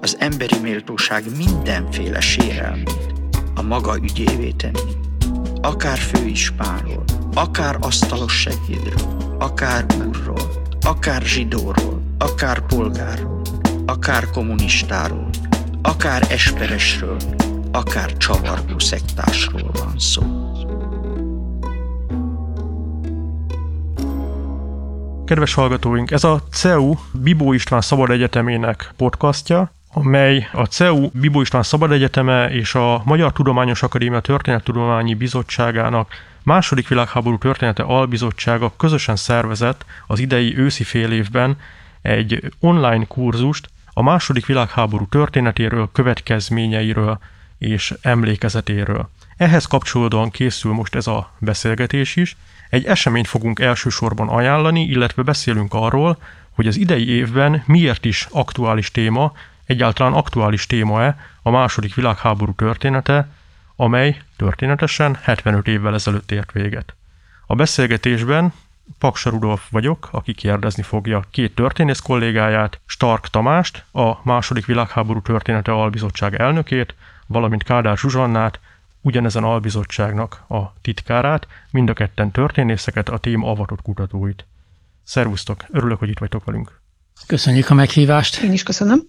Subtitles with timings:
[0.00, 3.14] az emberi méltóság mindenféle sérelmét
[3.54, 4.92] a maga ügyévé tenni.
[5.60, 13.42] Akár főispánról, akár asztalos segédről, akár úrról, akár zsidóról, akár polgárról,
[13.86, 15.30] akár kommunistáról,
[15.82, 17.16] akár esperesről,
[17.72, 20.22] akár csavargó szektásról van szó.
[25.24, 31.62] Kedves hallgatóink, ez a CEU Bibó István Szabad Egyetemének podcastja, amely a CEU Bibó István
[31.62, 39.84] Szabad Egyeteme és a Magyar Tudományos Akadémia Történettudományi Bizottságának második világháború története albizottsága közösen szervezett
[40.06, 41.56] az idei őszi fél évben
[42.02, 47.18] egy online kurzust a második világháború történetéről, következményeiről
[47.58, 49.08] és emlékezetéről.
[49.36, 52.36] Ehhez kapcsolódóan készül most ez a beszélgetés is.
[52.70, 56.18] Egy eseményt fogunk elsősorban ajánlani, illetve beszélünk arról,
[56.50, 59.32] hogy az idei évben miért is aktuális téma
[59.70, 63.28] egyáltalán aktuális téma-e a második világháború története,
[63.76, 66.94] amely történetesen 75 évvel ezelőtt ért véget.
[67.46, 68.52] A beszélgetésben
[68.98, 75.72] Paksa Rudolf vagyok, aki kérdezni fogja két történész kollégáját, Stark Tamást, a második világháború története
[75.72, 76.94] albizottság elnökét,
[77.26, 78.60] valamint Kádár Zsuzsannát,
[79.00, 84.44] ugyanezen albizottságnak a titkárát, mind a ketten történészeket, a téma avatott kutatóit.
[85.04, 86.80] Szervusztok, örülök, hogy itt vagytok velünk.
[87.26, 88.42] Köszönjük a meghívást.
[88.42, 89.00] Én is köszönöm.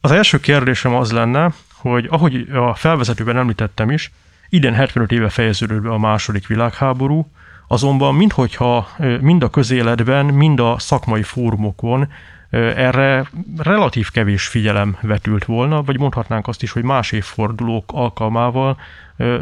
[0.00, 4.12] Az első kérdésem az lenne, hogy ahogy a felvezetőben említettem is,
[4.48, 7.30] idén 75 éve fejeződött be a második világháború,
[7.68, 8.88] azonban mindhogyha
[9.20, 12.08] mind a közéletben, mind a szakmai fórumokon
[12.50, 18.78] erre relatív kevés figyelem vetült volna, vagy mondhatnánk azt is, hogy más évfordulók alkalmával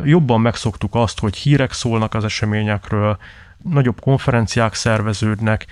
[0.04, 3.18] jobban megszoktuk azt, hogy hírek szólnak az eseményekről,
[3.62, 5.66] nagyobb konferenciák szerveződnek,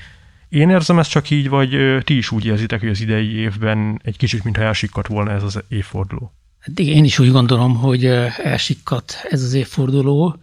[0.54, 4.16] én érzem ezt csak így, vagy ti is úgy érzitek, hogy az idei évben egy
[4.16, 6.32] kicsit, mintha elsikkadt volna ez az évforduló?
[6.60, 8.04] Hát én is úgy gondolom, hogy
[8.42, 10.37] elsikkadt ez az évforduló.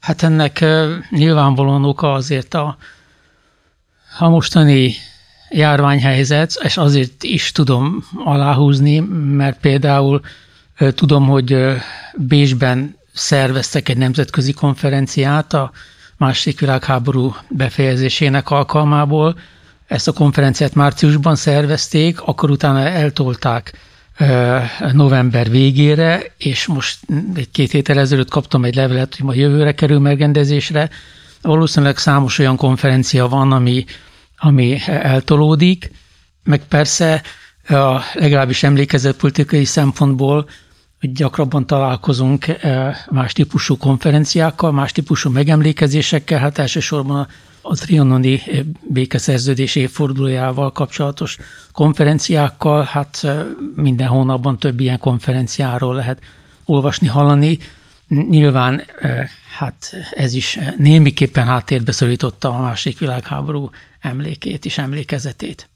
[0.00, 0.64] Hát ennek
[1.10, 2.76] nyilvánvalóan oka azért a,
[4.18, 4.94] a mostani
[5.50, 10.20] járványhelyzet, és azért is tudom aláhúzni, mert például
[10.94, 11.56] tudom, hogy
[12.16, 15.72] Bécsben szerveztek egy nemzetközi konferenciát a
[16.16, 19.38] második világháború befejezésének alkalmából.
[19.86, 23.78] Ezt a konferenciát márciusban szervezték, akkor utána eltolták
[24.92, 26.98] november végére, és most
[27.34, 30.90] egy-két héttel ezelőtt kaptam egy levelet, hogy ma jövőre kerül megrendezésre.
[31.42, 33.84] Valószínűleg számos olyan konferencia van, ami,
[34.36, 35.90] ami eltolódik,
[36.44, 37.22] meg persze
[37.68, 40.48] a legalábbis emlékezetpolitikai szempontból hogy
[41.00, 47.26] gyakrabban találkozunk eh, más típusú konferenciákkal, más típusú megemlékezésekkel, hát elsősorban
[47.60, 51.36] a trianoni eh, békeszerződés évfordulójával kapcsolatos
[51.72, 56.20] konferenciákkal, hát eh, minden hónapban több ilyen konferenciáról lehet
[56.64, 57.58] olvasni, hallani.
[58.08, 58.82] Nyilván
[59.58, 63.70] hát ez is némiképpen háttérbe szorította a másik világháború
[64.00, 65.68] emlékét és emlékezetét.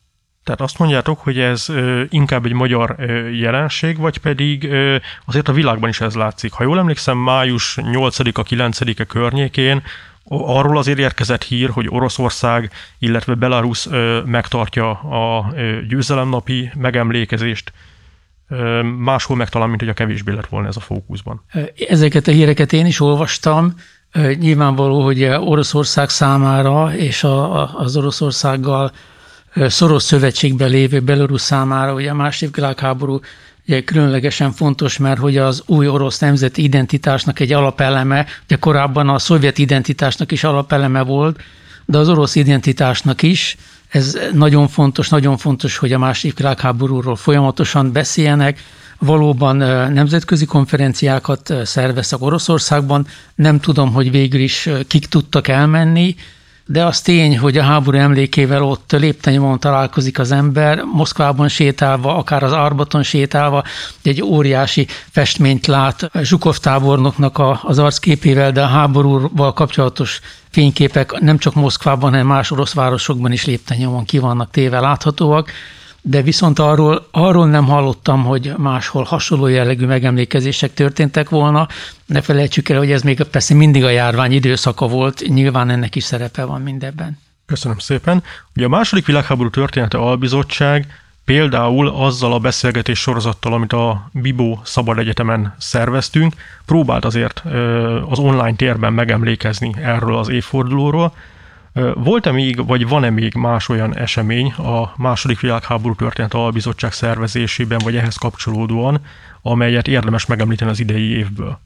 [0.44, 1.66] Tehát azt mondjátok, hogy ez
[2.08, 2.96] inkább egy magyar
[3.32, 4.68] jelenség, vagy pedig
[5.26, 6.52] azért a világban is ez látszik.
[6.52, 9.82] Ha jól emlékszem, május 8-a, 9-e környékén
[10.28, 13.88] arról azért érkezett hír, hogy Oroszország, illetve Belarus
[14.24, 15.54] megtartja a
[15.88, 17.72] győzelemnapi megemlékezést,
[18.98, 21.44] máshol meg talán, mint hogy a kevésbé lett volna ez a fókuszban.
[21.88, 23.74] Ezeket a híreket én is olvastam.
[24.38, 27.24] Nyilvánvaló, hogy Oroszország számára és
[27.76, 28.92] az Oroszországgal
[29.54, 33.20] szoros szövetségben lévő Belarus számára, ugye a második világháború
[33.66, 39.18] ugye különlegesen fontos, mert hogy az új orosz nemzeti identitásnak egy alapeleme, ugye korábban a
[39.18, 41.40] szovjet identitásnak is alapeleme volt,
[41.84, 43.56] de az orosz identitásnak is,
[43.88, 48.64] ez nagyon fontos, nagyon fontos, hogy a második világháborúról folyamatosan beszéljenek,
[48.98, 49.56] valóban
[49.92, 56.14] nemzetközi konferenciákat szerveztek Oroszországban, nem tudom, hogy végül is kik tudtak elmenni,
[56.70, 62.42] de az tény, hogy a háború emlékével ott léptenyomon találkozik az ember, Moszkvában sétálva, akár
[62.42, 63.64] az Arbaton sétálva,
[64.02, 70.20] egy óriási festményt lát Zsukov tábornoknak a, az arcképével, de a háborúval kapcsolatos
[70.50, 75.50] fényképek nem csak Moszkvában, hanem más orosz városokban is léptenyomon ki vannak téve láthatóak.
[76.02, 81.68] De viszont arról, arról nem hallottam, hogy máshol hasonló jellegű megemlékezések történtek volna.
[82.06, 86.04] Ne felejtsük el, hogy ez még persze mindig a járvány időszaka volt, nyilván ennek is
[86.04, 87.18] szerepe van mindebben.
[87.46, 88.22] Köszönöm szépen.
[88.56, 90.86] Ugye a második világháború története albizottság
[91.24, 96.34] például azzal a beszélgetés sorozattal, amit a Bibó Szabad Egyetemen szerveztünk,
[96.66, 97.42] próbált azért
[98.08, 101.12] az online térben megemlékezni erről az évfordulóról.
[101.94, 107.96] Volt-e még, vagy van-e még más olyan esemény a második világháború történet albizottság szervezésében, vagy
[107.96, 109.00] ehhez kapcsolódóan,
[109.42, 111.60] amelyet érdemes megemlíteni az idei évből?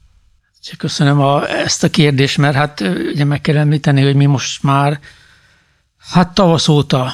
[0.77, 2.79] Köszönöm a, ezt a kérdést, mert hát
[3.13, 4.99] ugye meg kell említeni, hogy mi most már
[5.97, 7.13] hát tavasz óta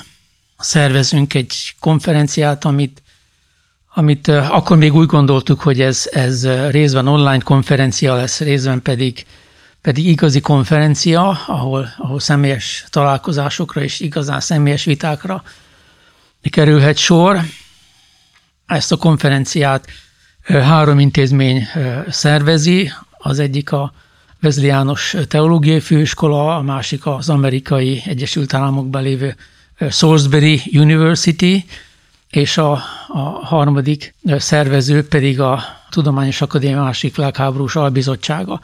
[0.57, 3.01] szervezünk egy konferenciát, amit,
[3.93, 9.25] amit akkor még úgy gondoltuk, hogy ez, ez részben online konferencia lesz, részben pedig,
[9.81, 15.43] pedig igazi konferencia, ahol, ahol személyes találkozásokra és igazán személyes vitákra
[16.49, 17.39] kerülhet sor.
[18.65, 19.87] Ezt a konferenciát
[20.43, 21.67] három intézmény
[22.09, 23.93] szervezi, az egyik a
[24.41, 29.35] Vezli János Teológiai Főiskola, a másik az amerikai Egyesült Államokban lévő
[29.89, 31.65] Salisbury University,
[32.29, 32.71] és a,
[33.07, 38.59] a harmadik szervező pedig a Tudományos Akadémia másik világháborús albizottsága.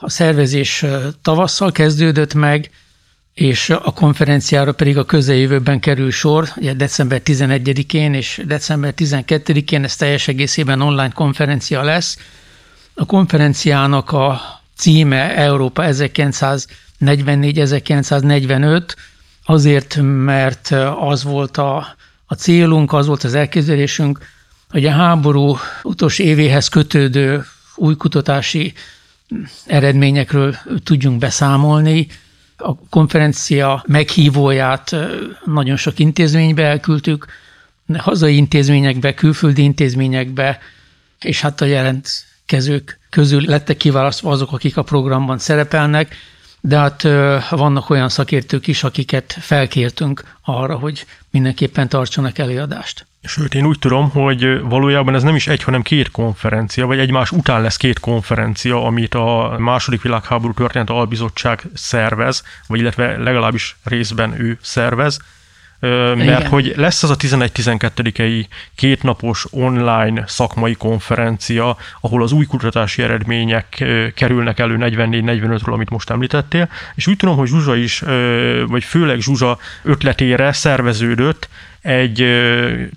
[0.00, 0.84] A szervezés
[1.22, 2.70] tavasszal kezdődött meg,
[3.34, 9.96] és a konferenciára pedig a közeljövőben kerül sor, ugye december 11-én és december 12-én ez
[9.96, 12.18] teljes egészében online konferencia lesz.
[12.94, 14.40] A konferenciának a
[14.76, 18.82] címe Európa 1944-1945,
[19.44, 21.96] azért, mert az volt a,
[22.26, 24.18] a célunk, az volt az elképzelésünk,
[24.70, 28.72] hogy a háború utolsó évéhez kötődő új kutatási
[29.66, 32.06] eredményekről tudjunk beszámolni.
[32.56, 34.96] A konferencia meghívóját
[35.44, 37.26] nagyon sok intézménybe elküldtük,
[37.96, 40.58] hazai intézményekbe, külföldi intézményekbe,
[41.20, 46.16] és hát a jelentkezők közül lettek kiválasztva azok, akik a programban szerepelnek,
[46.60, 47.02] de hát
[47.50, 53.06] vannak olyan szakértők is, akiket felkértünk arra, hogy mindenképpen tartsanak előadást.
[53.22, 57.30] Sőt, én úgy tudom, hogy valójában ez nem is egy, hanem két konferencia, vagy egymás
[57.30, 64.40] után lesz két konferencia, amit a második világháború történet albizottság szervez, vagy illetve legalábbis részben
[64.40, 65.18] ő szervez,
[65.80, 66.46] mert Igen.
[66.46, 74.58] hogy lesz az a 11-12-i kétnapos online szakmai konferencia, ahol az új kutatási eredmények kerülnek
[74.58, 78.02] elő 44-45-ről, amit most említettél, és úgy tudom, hogy Zsuzsa is,
[78.66, 81.48] vagy főleg Zsuzsa ötletére szerveződött
[81.80, 82.18] egy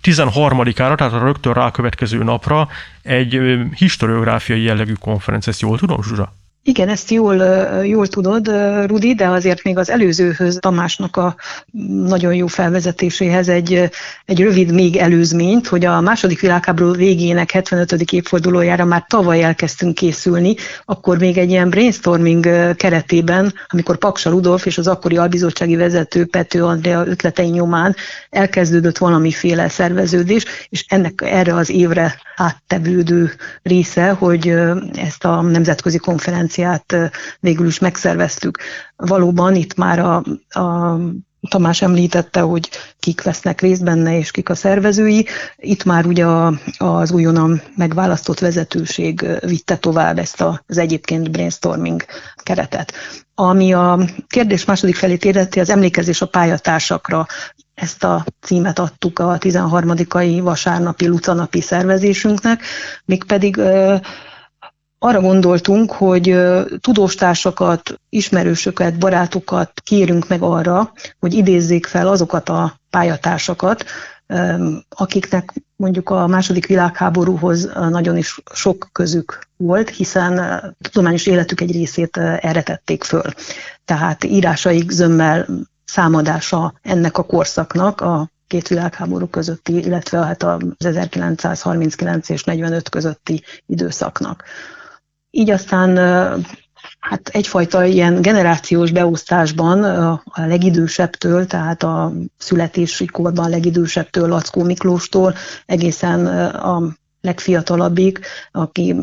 [0.03, 2.67] 13-ára, tehát a rögtön rákövetkező napra
[3.01, 3.41] egy
[3.75, 5.51] historiográfiai jellegű konferencia.
[5.51, 6.33] Ezt jól tudom, Zsuzsa?
[6.63, 7.35] Igen, ezt jól,
[7.83, 8.47] jól tudod,
[8.85, 11.35] Rudi, de azért még az előzőhöz, Tamásnak a
[12.03, 13.89] nagyon jó felvezetéséhez egy,
[14.25, 17.91] egy rövid még előzményt, hogy a második világháború végének 75.
[17.91, 20.55] évfordulójára már tavaly elkezdtünk készülni,
[20.85, 26.63] akkor még egy ilyen brainstorming keretében, amikor Paksa Rudolf és az akkori albizottsági vezető Pető
[26.63, 27.95] Andrea ötletei nyomán
[28.29, 33.31] elkezdődött valamiféle szerveződés, és ennek erre az évre áttevődő
[33.61, 34.53] része, hogy
[34.93, 36.49] ezt a nemzetközi konferenciát
[37.39, 38.57] végül is megszerveztük.
[38.95, 40.97] Valóban itt már a, a
[41.49, 42.69] Tamás említette, hogy
[42.99, 45.25] kik vesznek részt benne, és kik a szervezői.
[45.57, 46.25] Itt már ugye
[46.77, 52.05] az újonnan megválasztott vezetőség vitte tovább ezt az egyébként brainstorming
[52.35, 52.93] keretet.
[53.35, 57.25] Ami a kérdés második felét érdetti, az emlékezés a pályatársakra.
[57.73, 59.93] Ezt a címet adtuk a 13.
[60.41, 62.61] vasárnapi lucanapi szervezésünknek,
[63.05, 63.61] mégpedig
[65.03, 66.37] arra gondoltunk, hogy
[66.79, 73.85] tudóstársakat, ismerősöket, barátokat kérünk meg arra, hogy idézzék fel azokat a pályatársakat,
[74.89, 82.17] akiknek mondjuk a második világháborúhoz nagyon is sok közük volt, hiszen tudományos életük egy részét
[82.17, 83.31] erre tették föl.
[83.85, 85.47] Tehát írásaik zömmel
[85.85, 93.43] számadása ennek a korszaknak, a két világháború közötti, illetve hát az 1939 és 45 közötti
[93.65, 94.43] időszaknak.
[95.31, 95.97] Így aztán
[96.99, 105.35] hát egyfajta ilyen generációs beosztásban a legidősebbtől, tehát a születési korban legidősebbtől Lackó Miklóstól
[105.65, 106.81] egészen a
[107.21, 108.19] legfiatalabbik,
[108.51, 108.95] aki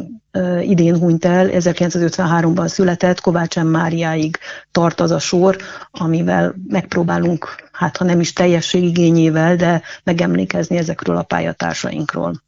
[0.60, 3.66] idén hunyt el, 1953-ban született, Kovács M.
[3.66, 4.38] Máriáig
[4.72, 5.56] tart az a sor,
[5.90, 12.42] amivel megpróbálunk, hát ha nem is teljesség igényével, de megemlékezni ezekről a pályatársainkról.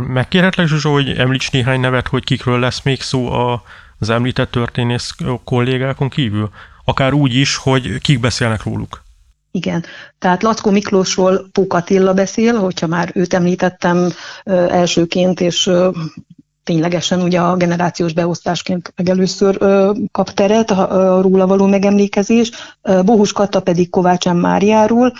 [0.00, 3.28] Megkérhetlek, Zsuzsó, hogy említs néhány nevet, hogy kikről lesz még szó
[3.98, 6.50] az említett történész kollégákon kívül?
[6.84, 9.02] Akár úgy is, hogy kik beszélnek róluk.
[9.50, 9.84] Igen,
[10.18, 14.08] tehát Lackó Miklósról Pók Attila beszél, hogyha már őt említettem
[14.68, 15.70] elsőként, és
[16.64, 19.58] ténylegesen ugye a generációs beosztásként először
[20.12, 22.50] kap teret a róla való megemlékezés.
[23.04, 24.36] Bohus Katta pedig Kovács M.
[24.36, 25.12] Máriáról,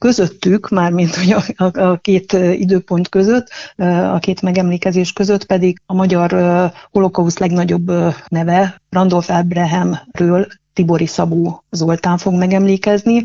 [0.00, 3.48] közöttük, mármint hogy a, a, a két időpont között,
[4.12, 6.32] a két megemlékezés között pedig a magyar
[6.90, 7.92] holokausz legnagyobb
[8.28, 13.24] neve, Randolph Abrahamről Tibori Szabó Zoltán fog megemlékezni.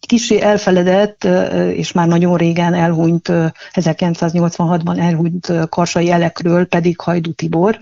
[0.00, 1.24] Kicsi elfeledett,
[1.72, 3.28] és már nagyon régen elhunyt,
[3.72, 7.78] 1986-ban elhunyt Karsai Elekről pedig Hajdu Tibor,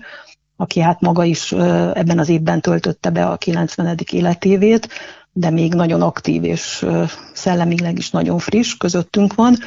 [0.55, 1.51] aki hát maga is
[1.93, 3.97] ebben az évben töltötte be a 90.
[4.11, 4.89] életévét,
[5.37, 6.85] de még nagyon aktív és
[7.33, 9.57] szellemileg is nagyon friss közöttünk van.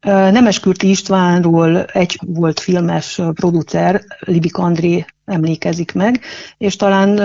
[0.00, 6.20] Nemeskürti Istvánról egy volt filmes producer, Libik André emlékezik meg,
[6.58, 7.20] és talán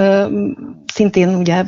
[0.93, 1.63] szintén ugye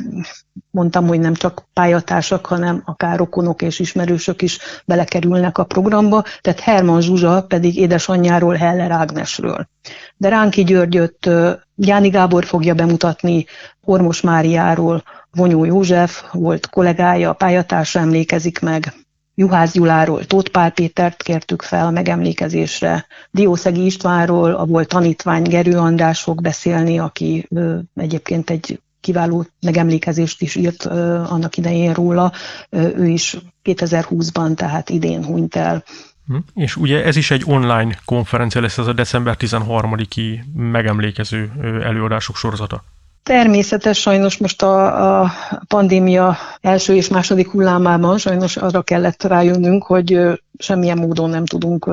[0.70, 6.60] mondtam, hogy nem csak pályatársak, hanem akár rokonok és ismerősök is belekerülnek a programba, tehát
[6.60, 9.68] Herman Zsuzsa pedig édesanyjáról, Heller Ágnesről.
[10.16, 11.30] De Ránki Györgyöt
[11.76, 13.46] Jáni Gábor fogja bemutatni,
[13.84, 15.02] Ormos Máriáról,
[15.36, 18.94] Vonyó József volt kollégája, pályatársa emlékezik meg,
[19.38, 25.78] Juhász Gyuláról, Tóth Pál Pétert kértük fel a megemlékezésre, Diószegi Istvánról, a volt tanítvány Gerő
[25.78, 32.32] András fog beszélni, aki ö, egyébként egy kiváló megemlékezést is írt ö, annak idején róla,
[32.70, 35.84] ö, ő is 2020-ban, tehát idén hunyt el.
[36.26, 36.36] Hm?
[36.54, 41.52] És ugye ez is egy online konferencia lesz, ez a december 13-i megemlékező
[41.82, 42.84] előadások sorozata.
[43.26, 45.32] Természetes, sajnos most a, a
[45.66, 50.18] pandémia első és második hullámában sajnos arra kellett rájönnünk, hogy
[50.58, 51.90] semmilyen módon nem tudunk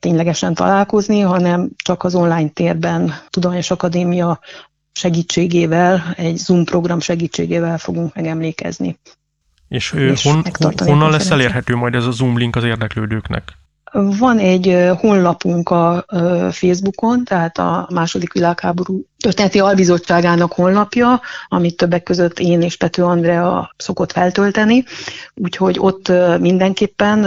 [0.00, 4.40] ténylegesen találkozni, hanem csak az online térben Tudományos Akadémia
[4.92, 8.98] segítségével, egy Zoom program segítségével fogunk megemlékezni.
[9.68, 10.44] És, és hon,
[10.76, 13.58] honnan lesz elérhető majd ez a Zoom link az érdeklődőknek?
[13.92, 16.04] Van egy honlapunk a
[16.50, 23.74] Facebookon, tehát a második világháború történeti albizottságának honlapja, amit többek között én és Pető Andrea
[23.76, 24.84] szokott feltölteni,
[25.34, 27.26] úgyhogy ott mindenképpen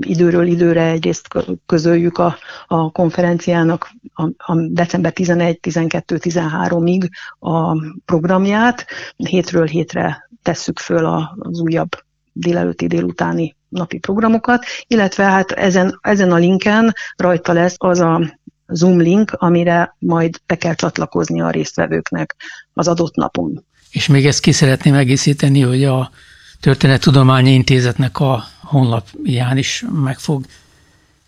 [0.00, 1.28] időről időre egyrészt
[1.66, 10.78] közöljük a, a konferenciának a, a december 11, 12, 13-ig a programját, hétről hétre tesszük
[10.78, 11.06] föl
[11.38, 11.90] az újabb
[12.32, 19.00] délelőtti délutáni napi programokat, illetve hát ezen, ezen a linken rajta lesz az a Zoom
[19.00, 22.36] link, amire majd be kell csatlakozni a résztvevőknek
[22.72, 23.64] az adott napon.
[23.90, 26.10] És még ezt ki szeretném egészíteni, hogy a
[26.60, 30.44] Történettudományi Intézetnek a honlapján is meg fog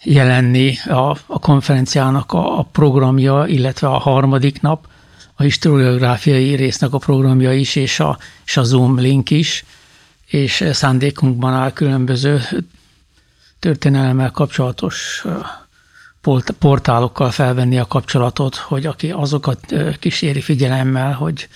[0.02, 4.87] jelenni a, a konferenciának a, a programja, illetve a harmadik nap,
[5.34, 9.64] a historiográfiai résznek a programja is, és a, és a Zoom link is
[10.33, 12.41] és szándékunkban áll különböző
[13.59, 15.25] történelemmel kapcsolatos
[16.59, 21.49] portálokkal felvenni a kapcsolatot, hogy aki azokat kíséri figyelemmel, hogy,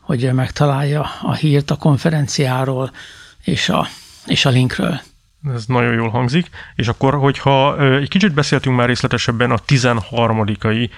[0.00, 2.90] hogy megtalálja a hírt a konferenciáról
[3.44, 3.88] és a,
[4.26, 5.00] és a linkről.
[5.54, 6.50] Ez nagyon jól hangzik.
[6.74, 10.44] És akkor, hogyha egy kicsit beszéltünk már részletesebben a 13.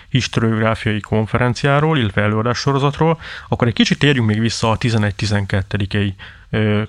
[0.09, 6.13] historiográfiai konferenciáról, illetve előadássorozatról, akkor egy kicsit térjünk még vissza a 11-12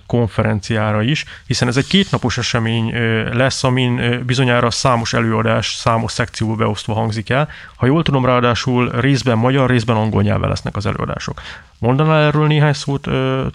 [0.05, 2.93] konferenciára is, hiszen ez egy kétnapos esemény
[3.33, 7.49] lesz, amin bizonyára számos előadás, számos szekcióba beosztva hangzik el.
[7.75, 11.41] Ha jól tudom, ráadásul részben magyar, részben angol nyelven lesznek az előadások.
[11.77, 13.07] Mondanál erről néhány szót,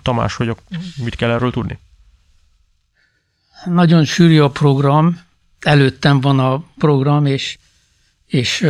[0.02, 0.54] Tamás, hogy
[1.04, 1.78] mit kell erről tudni?
[3.64, 5.20] Nagyon sűrű a program,
[5.60, 7.58] előttem van a program, és,
[8.26, 8.66] és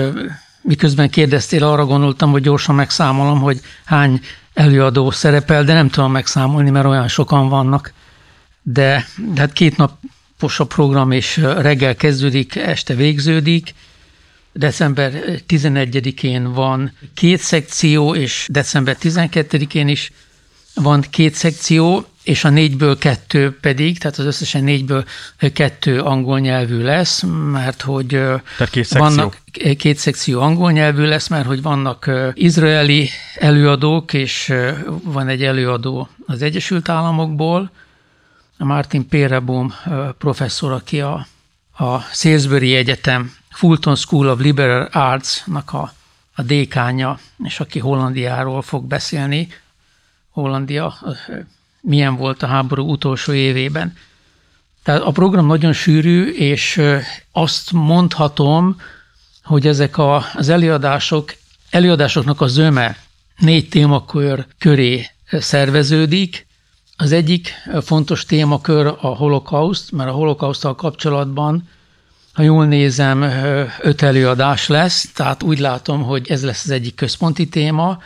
[0.62, 4.20] miközben kérdeztél, arra gondoltam, hogy gyorsan megszámolom, hogy hány
[4.54, 7.92] előadó szerepel, de nem tudom megszámolni, mert olyan sokan vannak.
[8.62, 13.74] De, de hát két napos a program, és reggel kezdődik, este végződik.
[14.52, 15.12] December
[15.48, 20.12] 11-én van két szekció, és december 12-én is
[20.74, 25.04] van két szekció, és a négyből kettő pedig, tehát az összesen négyből
[25.52, 29.42] kettő angol nyelvű lesz, mert hogy tehát két vannak
[29.78, 34.52] két szekció angol nyelvű lesz, mert hogy vannak izraeli előadók, és
[35.02, 37.70] van egy előadó az Egyesült Államokból,
[38.58, 39.74] a Martin Pérebum
[40.18, 41.26] professzor, aki a,
[41.76, 45.92] a Salisbury Egyetem Fulton School of Liberal Arts-nak a,
[46.34, 49.48] a dékánya, és aki Hollandiáról fog beszélni,
[50.30, 50.98] Hollandia
[51.84, 53.96] milyen volt a háború utolsó évében.
[54.82, 56.82] Tehát a program nagyon sűrű, és
[57.32, 58.76] azt mondhatom,
[59.42, 61.34] hogy ezek a, az előadások,
[61.70, 62.96] előadásoknak a zöme
[63.36, 66.46] négy témakör köré szerveződik.
[66.96, 71.68] Az egyik fontos témakör a holokauszt, mert a holokausztal kapcsolatban,
[72.32, 73.22] ha jól nézem,
[73.80, 77.98] öt előadás lesz, tehát úgy látom, hogy ez lesz az egyik központi téma.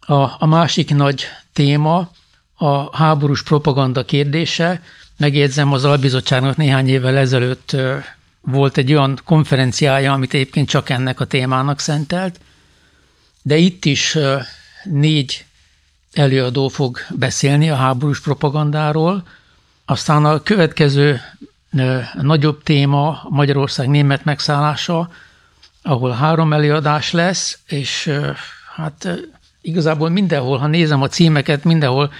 [0.00, 2.10] A, a másik nagy téma
[2.54, 4.82] a háborús propaganda kérdése.
[5.16, 7.76] Megjegyzem, az albizottságnak néhány évvel ezelőtt
[8.40, 12.40] volt egy olyan konferenciája, amit egyébként csak ennek a témának szentelt,
[13.42, 14.18] de itt is
[14.84, 15.44] négy
[16.12, 19.26] előadó fog beszélni a háborús propagandáról.
[19.84, 21.20] Aztán a következő
[22.20, 25.10] nagyobb téma Magyarország német megszállása,
[25.82, 28.10] ahol három előadás lesz, és
[28.74, 29.08] hát
[29.60, 32.12] igazából mindenhol, ha nézem a címeket, mindenhol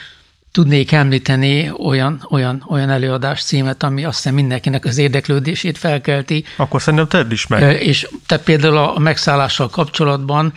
[0.55, 6.45] tudnék említeni olyan, olyan, olyan előadás címet, ami azt hiszem mindenkinek az érdeklődését felkelti.
[6.57, 7.83] Akkor szerintem tedd is meg.
[7.83, 10.53] És te például a megszállással kapcsolatban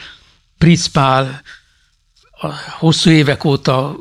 [0.58, 1.42] Pritzpál
[2.32, 3.96] a hosszú évek óta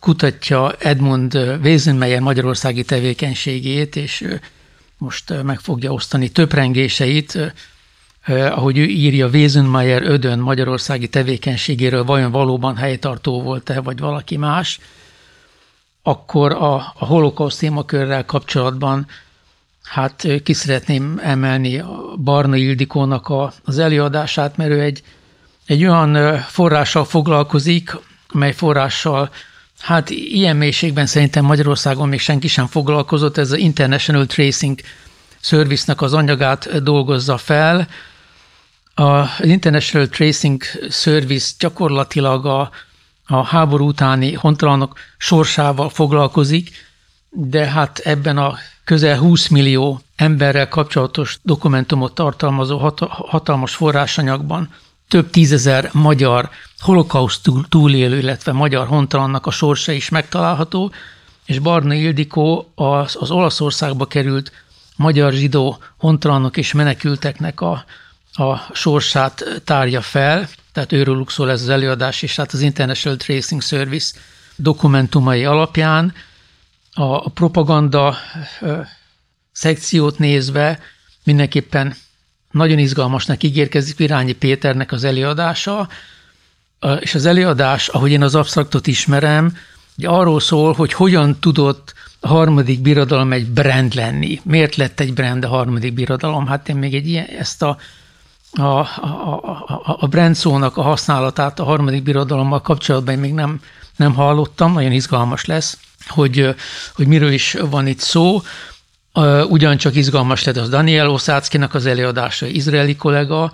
[0.00, 4.24] kutatja Edmund Weisenmeyer magyarországi tevékenységét, és
[4.98, 7.52] most meg fogja osztani töprengéseit,
[8.26, 14.78] ahogy ő írja Weisenmeyer ödön magyarországi tevékenységéről, vajon valóban helytartó volt-e, vagy valaki más,
[16.06, 19.06] akkor a, a holokauszt témakörrel kapcsolatban
[19.82, 25.02] hát ki szeretném emelni a Barna Ildikónak a, az előadását, mert ő egy
[25.66, 27.96] egy olyan forrással foglalkozik,
[28.32, 29.30] mely forrással
[29.80, 34.80] hát ilyen mélységben szerintem Magyarországon még senki sem foglalkozott, ez az International Tracing
[35.40, 37.88] Service-nak az anyagát dolgozza fel.
[38.94, 42.70] Az International Tracing Service gyakorlatilag a,
[43.26, 46.70] a háború utáni hontalanok sorsával foglalkozik,
[47.30, 48.54] de hát ebben a
[48.84, 54.68] közel 20 millió emberrel kapcsolatos dokumentumot tartalmazó hatalmas forrásanyagban
[55.08, 60.92] több tízezer magyar holokauszt túlélő, illetve magyar hontalannak a sorsa is megtalálható,
[61.44, 64.52] és Barna Ildikó az, az Olaszországba került
[64.96, 67.84] magyar zsidó hontalanok és menekülteknek a,
[68.34, 73.62] a sorsát tárja fel, tehát őrülük szól ez az előadás, és hát az International Tracing
[73.62, 74.18] Service
[74.56, 76.14] dokumentumai alapján
[76.94, 78.16] a propaganda
[79.52, 80.78] szekciót nézve
[81.24, 81.94] mindenképpen
[82.50, 85.88] nagyon izgalmasnak ígérkezik Virányi Péternek az előadása,
[87.00, 89.56] és az előadás, ahogy én az absztraktot ismerem,
[90.02, 94.40] arról szól, hogy hogyan tudott a harmadik birodalom egy brand lenni.
[94.44, 96.46] Miért lett egy brand a harmadik birodalom?
[96.46, 97.76] Hát én még egy ilyen, ezt a,
[98.54, 99.40] a, a,
[99.84, 103.60] a, a brand szónak a használatát a harmadik birodalommal kapcsolatban még nem,
[103.96, 106.54] nem hallottam, nagyon izgalmas lesz, hogy,
[106.94, 108.42] hogy miről is van itt szó.
[109.48, 113.52] Ugyancsak izgalmas lett az Daniel Oszáckinak az előadása, izraeli kollega,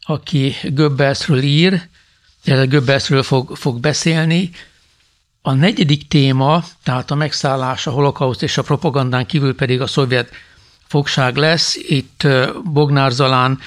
[0.00, 1.88] aki Göbbelsről ír,
[2.44, 4.50] illetve Göbbelsről fog, fog beszélni.
[5.42, 10.30] A negyedik téma, tehát a megszállás, a holokauszt és a propagandán kívül pedig a szovjet
[10.86, 11.76] fogság lesz.
[11.76, 12.26] Itt
[12.64, 13.58] Bognár Zalán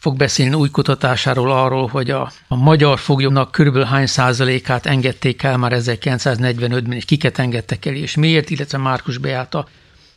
[0.00, 5.56] fog beszélni új kutatásáról arról, hogy a, a magyar foglyoknak körülbelül hány százalékát engedték el
[5.56, 9.66] már 1945-ben, és kiket engedtek el, és miért, illetve Márkus Beáta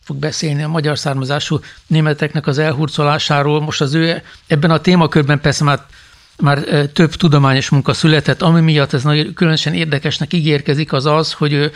[0.03, 3.61] fog beszélni a magyar származású németeknek az elhurcolásáról.
[3.61, 5.85] Most az ő ebben a témakörben persze már,
[6.39, 6.59] már
[6.93, 11.71] több tudományos munka született, ami miatt ez nagyon különösen érdekesnek ígérkezik, az az, hogy ő,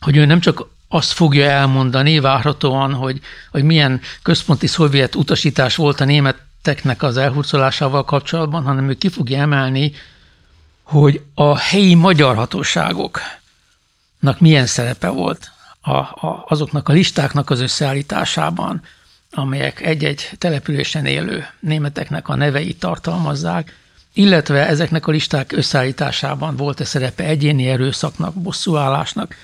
[0.00, 3.20] hogy ő nem csak azt fogja elmondani várhatóan, hogy,
[3.50, 6.04] hogy milyen központi szovjet utasítás volt a
[6.62, 9.92] németeknek az elhurcolásával kapcsolatban, hanem ő ki fogja emelni,
[10.82, 18.82] hogy a helyi magyar hatóságoknak milyen szerepe volt a, a, azoknak a listáknak az összeállításában,
[19.32, 23.76] amelyek egy-egy településen élő németeknek a neveit tartalmazzák,
[24.12, 29.34] illetve ezeknek a listák összeállításában volt-e szerepe egyéni erőszaknak, bosszúállásnak,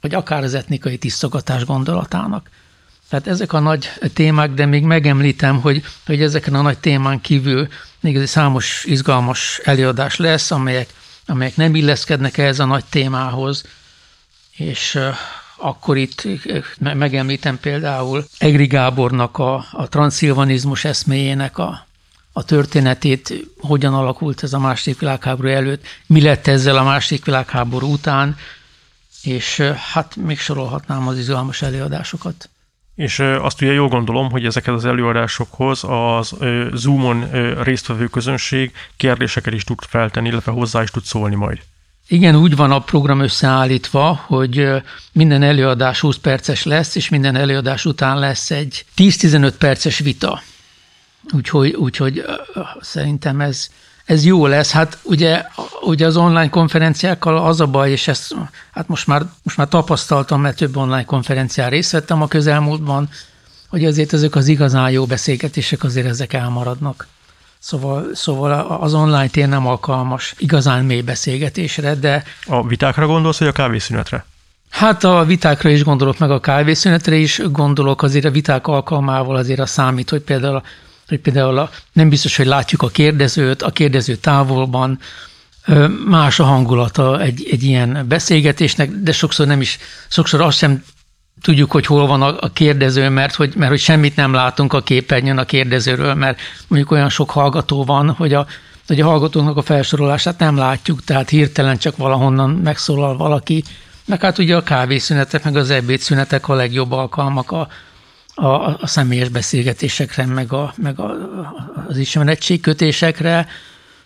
[0.00, 2.50] vagy akár az etnikai tisztogatás gondolatának.
[3.16, 7.68] Tehát ezek a nagy témák, de még megemlítem, hogy, hogy ezeken a nagy témán kívül
[8.00, 10.88] még egy számos izgalmas előadás lesz, amelyek,
[11.26, 13.64] amelyek nem illeszkednek ehhez a nagy témához,
[14.56, 14.98] és
[15.56, 16.28] akkor itt
[16.78, 21.86] megemlítem például Egri Gábornak a, a transzilvanizmus eszméjének a,
[22.32, 27.92] a történetét, hogyan alakult ez a második világháború előtt, mi lett ezzel a második világháború
[27.92, 28.36] után,
[29.22, 29.60] és
[29.92, 32.48] hát még sorolhatnám az izgalmas előadásokat.
[32.96, 36.34] És azt ugye jól gondolom, hogy ezeket az előadásokhoz az
[36.72, 37.30] Zoomon
[37.62, 41.58] résztvevő közönség kérdéseket is tud feltenni, illetve hozzá is tud szólni majd.
[42.08, 44.68] Igen, úgy van a program összeállítva, hogy
[45.12, 50.42] minden előadás 20 perces lesz, és minden előadás után lesz egy 10-15 perces vita.
[51.32, 52.24] Úgyhogy, úgyhogy
[52.80, 53.70] szerintem ez,
[54.06, 54.70] ez jó lesz.
[54.70, 55.44] Hát ugye,
[55.80, 58.34] ugye az online konferenciákkal az a baj, és ezt
[58.72, 63.08] hát most már, most már tapasztaltam, mert több online konferencián részt vettem a közelmúltban,
[63.68, 67.06] hogy azért ezek az igazán jó beszélgetések azért ezek elmaradnak.
[67.58, 72.22] Szóval, szóval az online tér nem alkalmas igazán mély beszélgetésre, de...
[72.46, 74.24] A vitákra gondolsz, vagy a kávészünetre?
[74.70, 79.60] Hát a vitákra is gondolok, meg a kávészünetre is gondolok, azért a viták alkalmával azért
[79.60, 80.62] a számít, hogy például,
[81.08, 84.98] hogy például a, nem biztos, hogy látjuk a kérdezőt, a kérdező távolban,
[86.06, 90.84] más a hangulata egy, egy ilyen beszélgetésnek, de sokszor nem is, sokszor azt sem
[91.40, 95.38] tudjuk, hogy hol van a, kérdező, mert hogy, mert hogy semmit nem látunk a képernyőn
[95.38, 98.46] a kérdezőről, mert mondjuk olyan sok hallgató van, hogy a,
[98.86, 103.64] hogy a hallgatóknak a felsorolását nem látjuk, tehát hirtelen csak valahonnan megszólal valaki,
[104.06, 107.68] meg hát ugye a kávészünetek, meg az ebédszünetek a legjobb alkalmak a,
[108.38, 111.14] a, a személyes beszélgetésekre, meg, a, meg a,
[111.88, 113.46] az ismerettségkötésekre.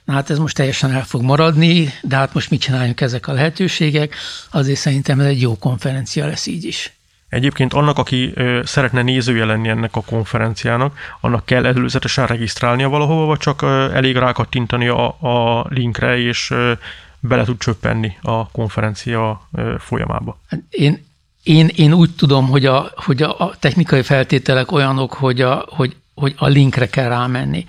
[0.05, 3.33] Na hát ez most teljesen el fog maradni, de hát most mit csináljunk ezek a
[3.33, 4.14] lehetőségek?
[4.51, 6.93] Azért szerintem ez egy jó konferencia lesz így is.
[7.29, 13.38] Egyébként annak, aki szeretne nézője lenni ennek a konferenciának, annak kell előzetesen regisztrálnia valahova, vagy
[13.38, 13.62] csak
[13.95, 16.55] elég rákattintani a, a linkre, és
[17.21, 20.40] bele tud csöppenni a konferencia folyamába?
[20.49, 21.05] Hát én,
[21.42, 26.35] én, én úgy tudom, hogy a, hogy a technikai feltételek olyanok, hogy a, hogy, hogy
[26.37, 27.64] a linkre kell rámenni.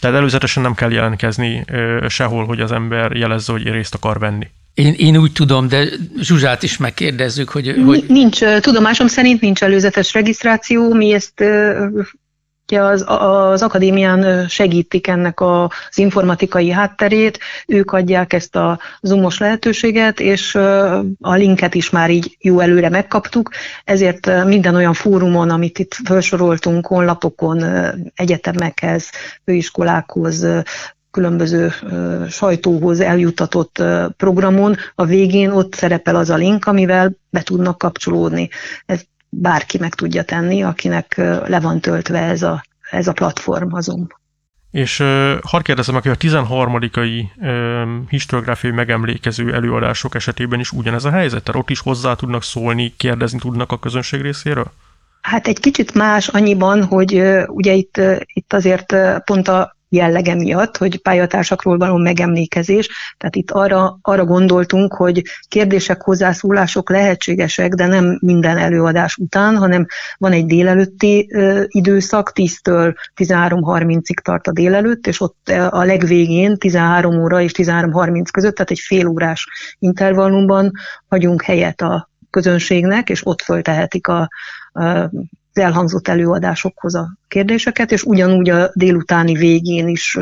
[0.00, 4.46] Tehát előzetesen nem kell jelentkezni ö, sehol, hogy az ember jelezze, hogy részt akar venni.
[4.74, 5.88] Én, én úgy tudom, de
[6.20, 8.04] Zsuzsát is megkérdezzük, hogy, hogy...
[8.08, 11.44] Nincs, tudomásom szerint nincs előzetes regisztráció, mi ezt
[12.74, 20.54] az, az akadémián segítik ennek az informatikai hátterét, ők adják ezt a zoomos lehetőséget, és
[21.20, 23.50] a linket is már így jó előre megkaptuk,
[23.84, 27.64] ezért minden olyan fórumon, amit itt felsoroltunk, honlapokon,
[28.14, 29.10] egyetemekhez,
[29.44, 30.46] főiskolákhoz,
[31.10, 31.72] különböző
[32.28, 33.82] sajtóhoz eljutatott
[34.16, 38.48] programon, a végén ott szerepel az a link, amivel be tudnak kapcsolódni.
[38.86, 43.84] Ez bárki meg tudja tenni, akinek le van töltve ez a, ez a platform, az
[43.84, 44.06] Zoom.
[44.70, 46.74] És uh, hadd kérdezem meg, hogy a 13.
[46.74, 47.10] Uh,
[48.08, 51.42] historiográfiai megemlékező előadások esetében is ugyanez a helyzet?
[51.42, 54.72] Tehát ott is hozzá tudnak szólni, kérdezni tudnak a közönség részéről?
[55.20, 59.75] Hát egy kicsit más annyiban, hogy uh, ugye itt, uh, itt azért uh, pont a
[59.96, 62.88] jellege miatt, hogy pályatársakról való megemlékezés.
[63.18, 69.86] Tehát itt arra, arra gondoltunk, hogy kérdések, hozzászólások lehetségesek, de nem minden előadás után, hanem
[70.18, 71.30] van egy délelőtti
[71.66, 78.54] időszak, 10-től 13.30-ig tart a délelőtt, és ott a legvégén 13 óra és 13.30 között,
[78.54, 79.46] tehát egy fél órás
[79.78, 80.70] intervallumban
[81.08, 84.28] hagyunk helyet a közönségnek, és ott föltehetik a,
[84.72, 85.10] a
[85.58, 90.18] elhangzott előadásokhoz a kérdéseket, és ugyanúgy a délutáni végén is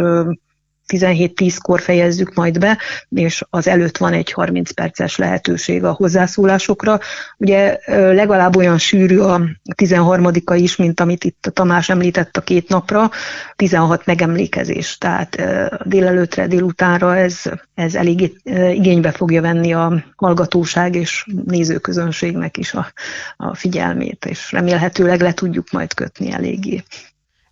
[0.88, 7.00] 17-10-kor fejezzük majd be, és az előtt van egy 30 perces lehetőség a hozzászólásokra.
[7.36, 9.40] Ugye legalább olyan sűrű a
[9.74, 13.10] 13 is, mint amit itt Tamás említett a két napra,
[13.56, 15.42] 16 megemlékezés, tehát
[15.84, 17.42] délelőtre, délutánra ez,
[17.74, 18.32] ez elég
[18.72, 22.92] igénybe fogja venni a hallgatóság és nézőközönségnek is a,
[23.36, 26.82] a figyelmét, és remélhetőleg le tudjuk majd kötni eléggé.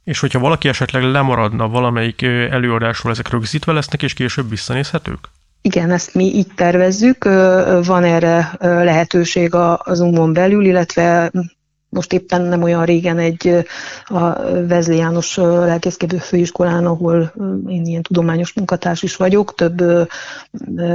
[0.04, 5.28] És hogyha valaki esetleg lemaradna valamelyik előadásról, ezek rögzítve lesznek, és később visszanézhetők?
[5.62, 7.24] Igen, ezt mi így tervezzük.
[7.84, 11.30] Van erre lehetőség a Zoomon belül, illetve
[11.92, 13.64] most éppen nem olyan régen egy
[14.04, 14.32] a
[14.66, 17.32] Vezli János lelkészkedő főiskolán, ahol
[17.68, 20.08] én ilyen tudományos munkatárs is vagyok, több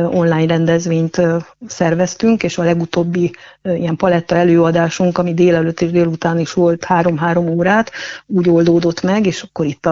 [0.10, 1.22] online rendezvényt
[1.68, 7.92] szerveztünk, és a legutóbbi ilyen paletta előadásunk, ami délelőtt és délután is volt három-három órát,
[8.26, 9.86] úgy oldódott meg, és akkor itt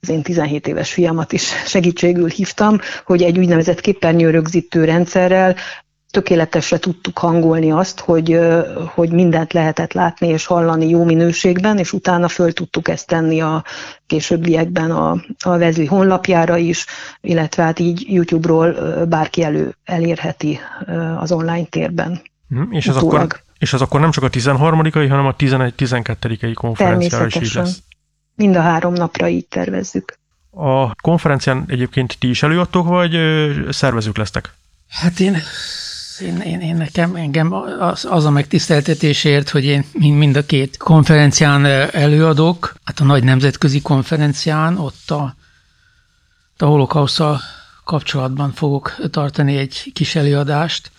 [0.00, 5.56] az én 17 éves fiamat is segítségül hívtam, hogy egy úgynevezett képernyőrögzítő rendszerrel
[6.12, 8.38] tökéletesre tudtuk hangolni azt, hogy,
[8.86, 13.64] hogy mindent lehetett látni és hallani jó minőségben, és utána föl tudtuk ezt tenni a
[14.06, 16.86] későbbiekben a, a Vezli honlapjára is,
[17.20, 18.72] illetve hát így YouTube-ról
[19.08, 20.58] bárki elő elérheti
[21.18, 22.22] az online térben.
[22.48, 27.26] Hmm, és, ez akkor, és ez akkor nem csak a 13 hanem a 11-12 konferenciára
[27.26, 27.82] is így lesz.
[28.34, 30.14] Mind a három napra így tervezzük.
[30.50, 33.16] A konferencián egyébként ti is előadtok, vagy
[33.70, 34.54] szervezők lesztek?
[34.88, 35.36] Hát én
[36.22, 41.64] én, én, én nekem, engem az, az a megtiszteltetésért, hogy én mind a két konferencián
[41.90, 45.34] előadok, hát a nagy nemzetközi konferencián, ott a,
[46.56, 47.40] a holokausztal
[47.84, 50.90] kapcsolatban fogok tartani egy kis előadást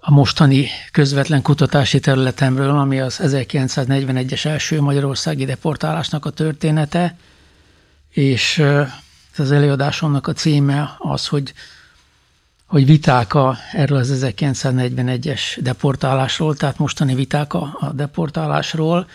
[0.00, 7.16] a mostani közvetlen kutatási területemről, ami az 1941-es első magyarországi deportálásnak a története,
[8.10, 8.64] és
[9.36, 11.52] az előadásomnak a címe az, hogy,
[12.72, 19.06] hogy viták a, erről az 1941-es deportálásról, tehát mostani viták a, a deportálásról.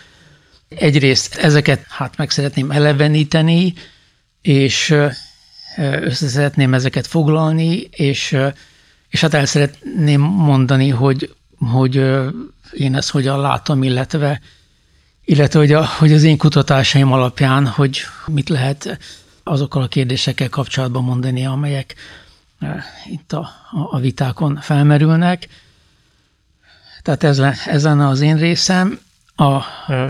[0.68, 3.74] Egyrészt ezeket hát meg szeretném eleveníteni,
[4.42, 4.94] és
[5.76, 8.36] össze szeretném ezeket foglalni, és,
[9.08, 11.96] és hát el szeretném mondani, hogy, hogy
[12.72, 14.40] én ezt hogyan látom, illetve,
[15.24, 18.98] illetve hogy, a, hogy az én kutatásaim alapján, hogy mit lehet
[19.42, 21.94] azokkal a kérdésekkel kapcsolatban mondani, amelyek
[23.06, 23.50] itt a,
[23.90, 25.48] a vitákon felmerülnek.
[27.02, 28.98] Tehát ez, ez lenne az én részem.
[29.36, 29.60] A...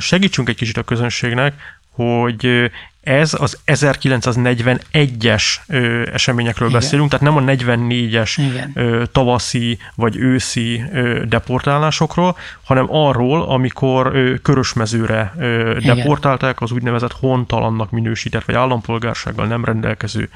[0.00, 1.54] Segítsünk egy kicsit a közönségnek,
[1.90, 2.70] hogy
[3.08, 6.80] ez az 1941-es ö, eseményekről Igen.
[6.80, 8.40] beszélünk, tehát nem a 44-es
[8.74, 17.12] ö, tavaszi vagy őszi ö, deportálásokról, hanem arról, amikor ö, körösmezőre ö, deportálták az úgynevezett
[17.12, 20.28] hontalannak minősített, vagy állampolgársággal nem rendelkező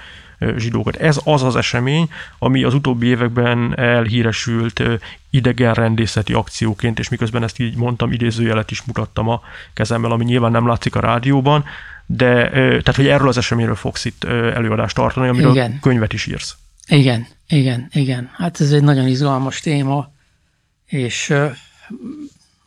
[0.57, 0.97] zsidókat.
[0.97, 4.83] Ez az az esemény, ami az utóbbi években elhíresült
[5.31, 9.41] idegenrendészeti akcióként, és miközben ezt így mondtam, idézőjelet is mutattam a
[9.75, 11.65] kezemmel, ami nyilván nem látszik a rádióban,
[12.07, 15.79] de tehát, hogy erről az eseményről fogsz itt előadást tartani, amiről igen.
[15.81, 16.57] könyvet is írsz.
[16.87, 18.31] Igen, igen, igen.
[18.33, 20.13] Hát ez egy nagyon izgalmas téma,
[20.87, 21.35] és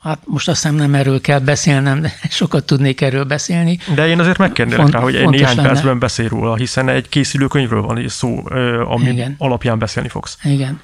[0.05, 3.79] hát most azt hiszem nem erről kell beszélnem, de sokat tudnék erről beszélni.
[3.95, 5.67] De én azért megkérnélek Font, rá, hogy egy néhány lenne.
[5.67, 8.43] percben beszélj róla, hiszen egy készülő könyvről van szó,
[8.83, 9.35] ami Igen.
[9.37, 10.37] alapján beszélni fogsz.
[10.43, 10.81] Igen.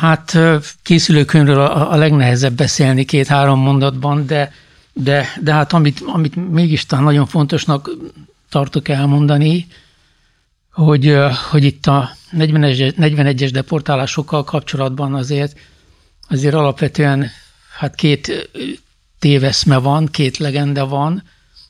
[0.00, 0.38] Hát
[0.82, 4.52] készülőkönyvről a, a legnehezebb beszélni két-három mondatban, de
[4.98, 7.90] de, de hát amit, amit mégis talán nagyon fontosnak
[8.50, 9.66] tartok elmondani,
[10.72, 11.16] hogy,
[11.50, 15.58] hogy itt a 41-es, 41-es deportálásokkal kapcsolatban azért,
[16.28, 17.30] azért alapvetően
[17.78, 18.50] hát két
[19.18, 21.22] téveszme van, két legenda van.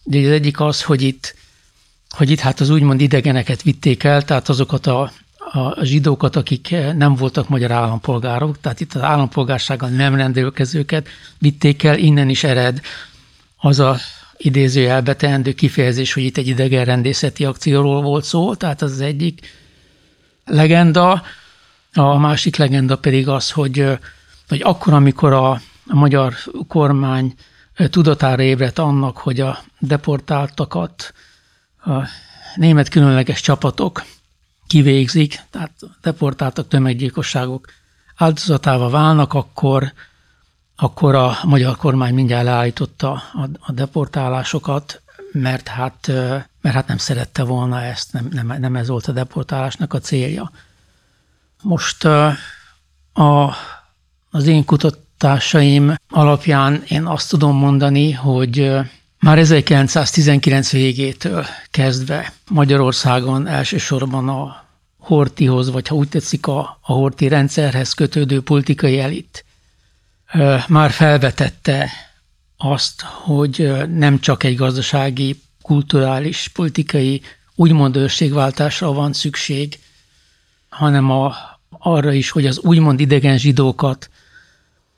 [0.03, 1.35] De az egyik az, hogy itt,
[2.11, 5.13] hogy itt hát az úgymond idegeneket vitték el, tehát azokat a,
[5.53, 11.99] a zsidókat, akik nem voltak magyar állampolgárok, tehát itt az állampolgársággal nem rendelkezőket vitték el,
[11.99, 12.81] innen is ered
[13.57, 13.97] az a
[14.37, 19.51] idézőjelbe teendő kifejezés, hogy itt egy idegenrendészeti akcióról volt szó, tehát az az egyik
[20.45, 21.23] legenda.
[21.93, 23.99] A másik legenda pedig az, hogy,
[24.49, 26.35] hogy akkor, amikor a, a magyar
[26.69, 27.35] kormány
[27.91, 31.13] tudatára ébredt annak, hogy a deportáltakat
[31.85, 32.09] a
[32.55, 34.05] német különleges csapatok
[34.67, 35.73] kivégzik, tehát
[36.03, 37.67] deportáltak tömeggyilkosságok
[38.17, 39.93] áldozatával válnak, akkor
[40.77, 46.07] akkor a magyar kormány mindjárt leállította a, a deportálásokat, mert hát,
[46.61, 50.51] mert hát nem szerette volna ezt, nem, nem, nem ez volt a deportálásnak a célja.
[51.63, 53.55] Most a,
[54.31, 54.65] az én
[55.19, 58.73] kutatásaim alapján én azt tudom mondani, hogy
[59.21, 64.65] már 1919 végétől kezdve Magyarországon elsősorban a
[64.99, 69.45] Hortihoz, vagy ha úgy tetszik, a, a Horti rendszerhez kötődő politikai elit
[70.69, 71.91] már felvetette
[72.57, 77.23] azt, hogy nem csak egy gazdasági, kulturális, politikai
[77.55, 79.79] úgymond őrségváltásra van szükség,
[80.69, 81.35] hanem a,
[81.71, 84.11] arra is, hogy az úgymond idegen zsidókat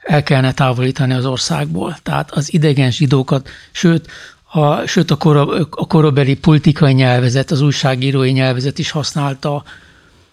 [0.09, 1.99] el kellene távolítani az országból.
[2.03, 4.07] Tehát az idegen zsidókat, sőt,
[4.51, 9.64] a, sőt a, kora, a korabeli politikai nyelvezet, az újságírói nyelvezet is használta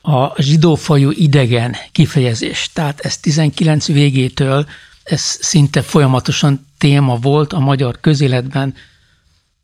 [0.01, 2.69] a zsidófajú idegen kifejezés.
[2.73, 4.65] Tehát ez 19 végétől
[5.03, 8.73] ez szinte folyamatosan téma volt a magyar közéletben,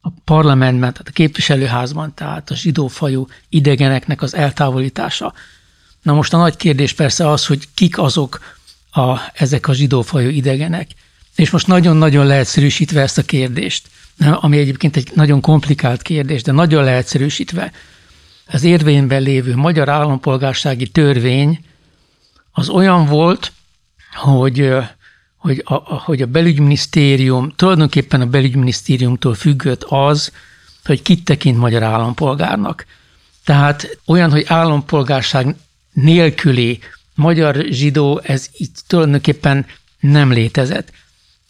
[0.02, 5.34] a parlamentben, tehát a képviselőházban, tehát a zsidófajú idegeneknek az eltávolítása.
[6.02, 8.40] Na most a nagy kérdés persze az, hogy kik azok
[8.92, 10.88] a, ezek a zsidófajú idegenek.
[11.36, 13.88] És most nagyon-nagyon leegyszerűsítve ezt a kérdést,
[14.20, 17.72] ami egyébként egy nagyon komplikált kérdés, de nagyon leegyszerűsítve,
[18.48, 21.60] az érvényben lévő magyar állampolgársági törvény
[22.52, 23.52] az olyan volt,
[24.14, 24.74] hogy,
[25.38, 30.32] hogy a, hogy a belügyminisztérium, tulajdonképpen a belügyminisztériumtól függött az,
[30.86, 32.86] hogy kit tekint magyar állampolgárnak.
[33.46, 35.56] Tehát olyan, hogy állampolgárság
[35.94, 36.80] nélküli
[37.22, 39.66] magyar zsidó, ez így tulajdonképpen
[40.00, 40.92] nem létezett.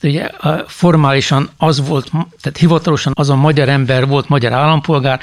[0.03, 0.29] Ugye
[0.67, 5.19] formálisan az volt, tehát hivatalosan az a magyar ember volt magyar állampolgár,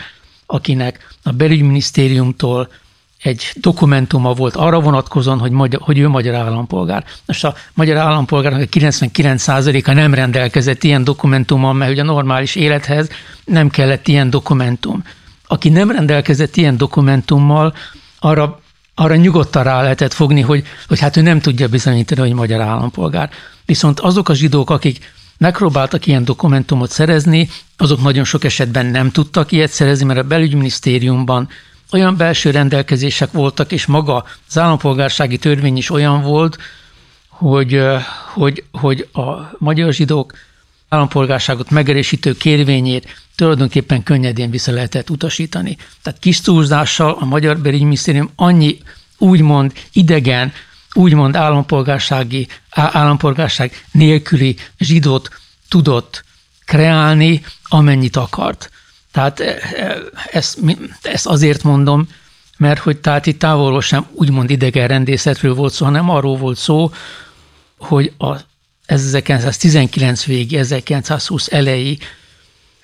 [0.46, 2.68] akinek a belügyminisztériumtól
[3.22, 7.04] egy dokumentuma volt arra vonatkozóan, hogy, magyar, hogy ő magyar állampolgár.
[7.26, 13.08] Most a magyar állampolgárnak a 99%-a nem rendelkezett ilyen dokumentummal, mert ugye a normális élethez
[13.44, 15.02] nem kellett ilyen dokumentum.
[15.46, 17.74] Aki nem rendelkezett ilyen dokumentummal,
[18.18, 18.60] arra,
[18.98, 23.30] arra nyugodtan rá lehetett fogni, hogy, hogy hát ő nem tudja bizonyítani, hogy magyar állampolgár.
[23.64, 29.52] Viszont azok a zsidók, akik megpróbáltak ilyen dokumentumot szerezni, azok nagyon sok esetben nem tudtak
[29.52, 31.48] ilyet szerezni, mert a belügyminisztériumban
[31.92, 36.58] olyan belső rendelkezések voltak, és maga az állampolgársági törvény is olyan volt,
[37.28, 37.82] hogy,
[38.34, 40.32] hogy, hogy a magyar zsidók
[40.88, 45.76] állampolgárságot megerősítő kérvényét tulajdonképpen könnyedén vissza lehetett utasítani.
[46.02, 48.78] Tehát kis túlzással a Magyar Belügyminisztérium annyi
[49.18, 50.52] úgymond idegen,
[50.92, 55.28] úgymond állampolgársági, állampolgárság nélküli zsidót
[55.68, 56.24] tudott
[56.64, 58.70] kreálni, amennyit akart.
[59.12, 59.98] Tehát e, e,
[60.30, 60.58] ezt,
[61.02, 62.08] ezt azért mondom,
[62.56, 66.90] mert hogy tehát itt távolról sem úgymond idegen rendészetről volt szó, hanem arról volt szó,
[67.76, 68.36] hogy a
[68.86, 71.98] 1919 végi, 1920 elejé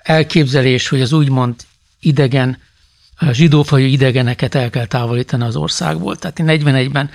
[0.05, 1.55] elképzelés, hogy az úgymond
[2.01, 2.59] idegen,
[3.31, 6.17] zsidófajú idegeneket el kell távolítani az országból.
[6.17, 7.11] Tehát 41-ben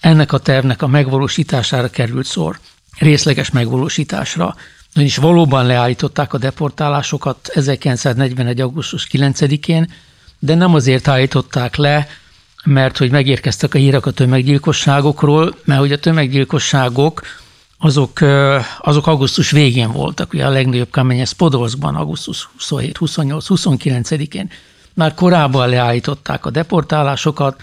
[0.00, 2.58] ennek a tervnek a megvalósítására került szor,
[2.98, 4.56] részleges megvalósításra,
[4.94, 8.60] is valóban leállították a deportálásokat 1941.
[8.60, 9.92] augusztus 9-én,
[10.38, 12.08] de nem azért állították le,
[12.64, 17.22] mert hogy megérkeztek a hírek a tömeggyilkosságokról, mert hogy a tömeggyilkosságok
[17.78, 18.20] azok,
[18.80, 24.50] azok augusztus végén voltak, ugye a legnagyobb kamény, ez Podolszkban augusztus 27, 28, 29-én.
[24.94, 27.62] Már korábban leállították a deportálásokat,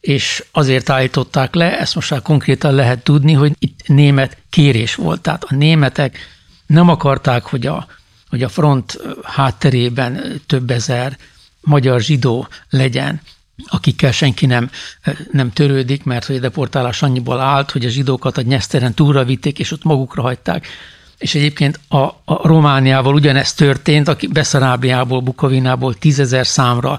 [0.00, 5.20] és azért állították le, ezt most már konkrétan lehet tudni, hogy itt német kérés volt.
[5.20, 6.18] Tehát a németek
[6.66, 7.86] nem akarták, hogy a,
[8.28, 11.16] hogy a front hátterében több ezer
[11.60, 13.20] magyar zsidó legyen,
[13.66, 14.70] akikkel senki nem,
[15.32, 19.58] nem törődik, mert hogy a deportálás annyiból állt, hogy a zsidókat a Nyeszteren túlra vitték,
[19.58, 20.66] és ott magukra hagyták.
[21.18, 26.98] És egyébként a, a Romániával ugyanezt történt, aki Beszarábiából, Bukovinából tízezer számra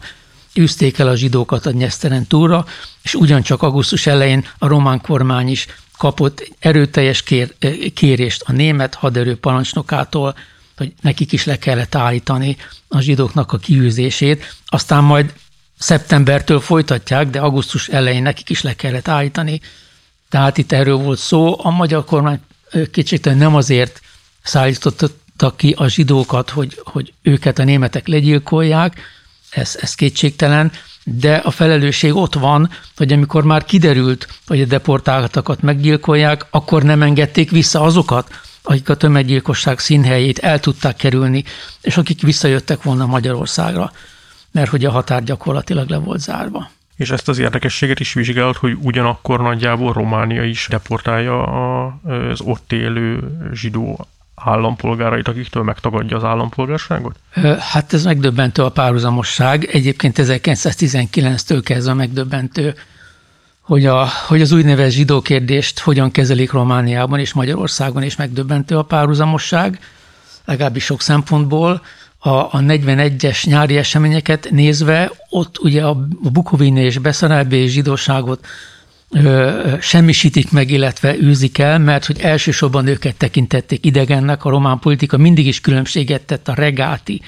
[0.60, 2.66] űzték el a zsidókat a Nyeszteren túlra,
[3.02, 7.54] és ugyancsak augusztus elején a román kormány is kapott erőteljes kér,
[7.94, 10.36] kérést a német haderő parancsnokától,
[10.78, 15.34] hogy nekik is le kellett állítani a zsidóknak a kiűzését, aztán majd
[15.82, 19.62] szeptembertől folytatják, de augusztus elején nekik is le kellett állítani.
[20.30, 21.66] Tehát itt erről volt szó.
[21.66, 22.40] A magyar kormány
[22.92, 24.02] kicsit nem azért
[24.44, 29.02] szállította ki a zsidókat, hogy, hogy őket a németek legyilkolják,
[29.50, 30.72] ez, ez kétségtelen,
[31.04, 37.02] de a felelősség ott van, hogy amikor már kiderült, hogy a deportáltakat meggyilkolják, akkor nem
[37.02, 38.30] engedték vissza azokat,
[38.62, 41.44] akik a tömeggyilkosság színhelyét el tudták kerülni,
[41.82, 43.92] és akik visszajöttek volna Magyarországra
[44.52, 46.70] mert hogy a határ gyakorlatilag le volt zárva.
[46.96, 53.38] És ezt az érdekességet is vizsgált, hogy ugyanakkor nagyjából Románia is deportálja az ott élő
[53.54, 57.16] zsidó állampolgárait, akiktől megtagadja az állampolgárságot?
[57.60, 59.64] Hát ez megdöbbentő a párhuzamosság.
[59.64, 62.76] Egyébként 1919-től kezdve megdöbbentő,
[63.62, 68.84] hogy, a, hogy az úgynevezett zsidó kérdést hogyan kezelik Romániában és Magyarországon, és megdöbbentő a
[68.84, 69.80] párhuzamosság,
[70.46, 71.82] legalábbis sok szempontból
[72.24, 78.46] a, a 41-es nyári eseményeket nézve, ott ugye a Bukovini és Beszarábi zsidóságot
[79.10, 85.18] ö, semmisítik meg, illetve űzik el, mert hogy elsősorban őket tekintették idegennek, a román politika
[85.18, 87.22] mindig is különbséget tett a regáti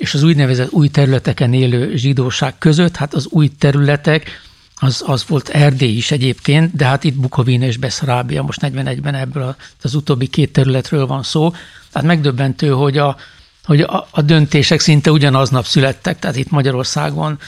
[0.00, 2.96] és az úgynevezett új területeken élő zsidóság között.
[2.96, 4.40] Hát az új területek,
[4.74, 9.56] az, az volt Erdély is egyébként, de hát itt Bukovina és Beszarábia, most 41-ben ebből
[9.82, 11.50] az utóbbi két területről van szó.
[11.92, 13.16] Tehát megdöbbentő, hogy a,
[13.64, 17.38] hogy a, a döntések szinte ugyanaznap születtek, tehát itt Magyarországon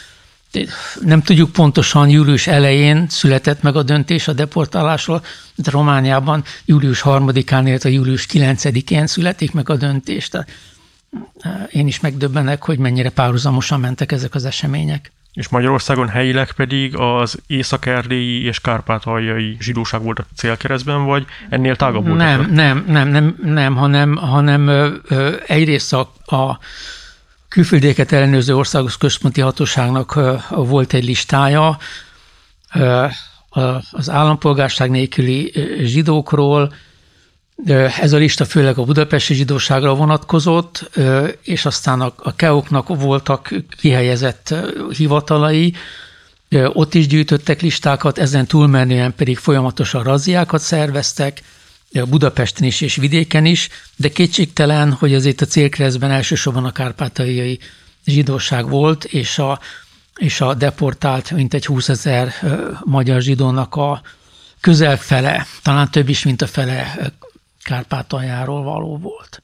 [1.01, 7.63] nem tudjuk pontosan, július elején született meg a döntés a deportálásról, de Romániában július 3-án,
[7.67, 10.29] illetve július 9-én születik meg a döntés.
[10.29, 10.49] Tehát
[11.41, 16.97] eh, én is megdöbbenek, hogy mennyire párhuzamosan mentek ezek az események és Magyarországon helyileg pedig
[16.97, 22.19] az észak-erdélyi és kárpátaljai zsidóság volt a célkeresztben, vagy ennél tágabb volt?
[22.19, 26.01] Nem, nem, nem, nem, nem, hanem, hanem ö, ö, egyrészt a,
[26.37, 26.59] a
[27.49, 31.79] külföldéket ellenőrző országos központi hatóságnak ö, volt egy listája
[32.75, 33.07] ö,
[33.91, 36.75] az állampolgárság nélküli zsidókról,
[38.01, 40.91] ez a lista főleg a budapesti zsidóságra vonatkozott,
[41.43, 44.55] és aztán a keoknak voltak kihelyezett
[44.97, 45.75] hivatalai,
[46.67, 51.43] ott is gyűjtöttek listákat, ezen túlmenően pedig folyamatosan razziákat szerveztek,
[52.09, 57.59] Budapesten is és vidéken is, de kétségtelen, hogy azért a célkeresztben elsősorban a kárpátaljai
[58.05, 59.61] zsidóság volt, és a,
[60.17, 62.33] és a deportált mintegy 20 ezer
[62.85, 64.03] magyar zsidónak a
[64.61, 67.13] közel fele, talán több is, mint a fele
[67.63, 69.43] Kárpátaljáról való volt.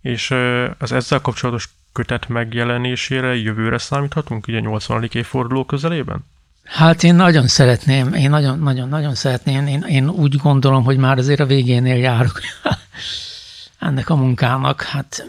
[0.00, 0.30] És
[0.78, 5.08] az ezzel kapcsolatos kötet megjelenésére jövőre számíthatunk, ugye 80.
[5.12, 6.24] évforduló közelében?
[6.64, 11.46] Hát én nagyon szeretném, én nagyon-nagyon-nagyon szeretném, én, én úgy gondolom, hogy már azért a
[11.46, 12.40] végénél járok.
[13.82, 14.82] ennek a munkának.
[14.82, 15.26] Hát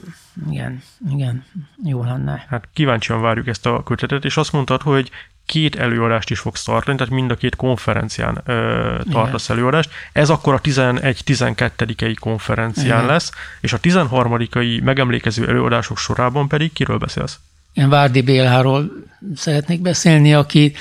[0.50, 1.46] igen, igen,
[1.84, 2.46] jó lenne.
[2.50, 5.12] Hát kíváncsian várjuk ezt a kötetet, és azt mondtad, hogy
[5.46, 9.58] két előadást is fogsz tartani, tehát mind a két konferencián ö, tartasz Igen.
[9.58, 9.90] előadást.
[10.12, 12.16] Ez akkor a 11-12.
[12.20, 13.06] konferencián Igen.
[13.06, 13.32] lesz,
[13.62, 14.48] és a 13.
[14.84, 17.40] megemlékező előadások sorában pedig kiről beszélsz?
[17.74, 18.92] Én Várdi Béláról
[19.36, 20.74] szeretnék beszélni, aki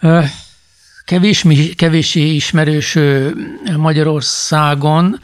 [0.00, 0.20] ö,
[1.04, 1.44] kevés,
[1.76, 2.98] kevésé ismerős
[3.76, 5.20] Magyarországon,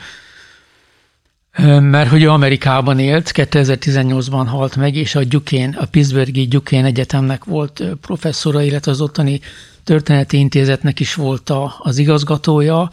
[1.80, 7.82] mert hogy Amerikában élt, 2018-ban halt meg, és a Duquesne, a Pittsburghi Duquesne Egyetemnek volt
[8.00, 9.40] professzora, illetve az ottani
[9.84, 12.90] történeti intézetnek is volt a, az igazgatója,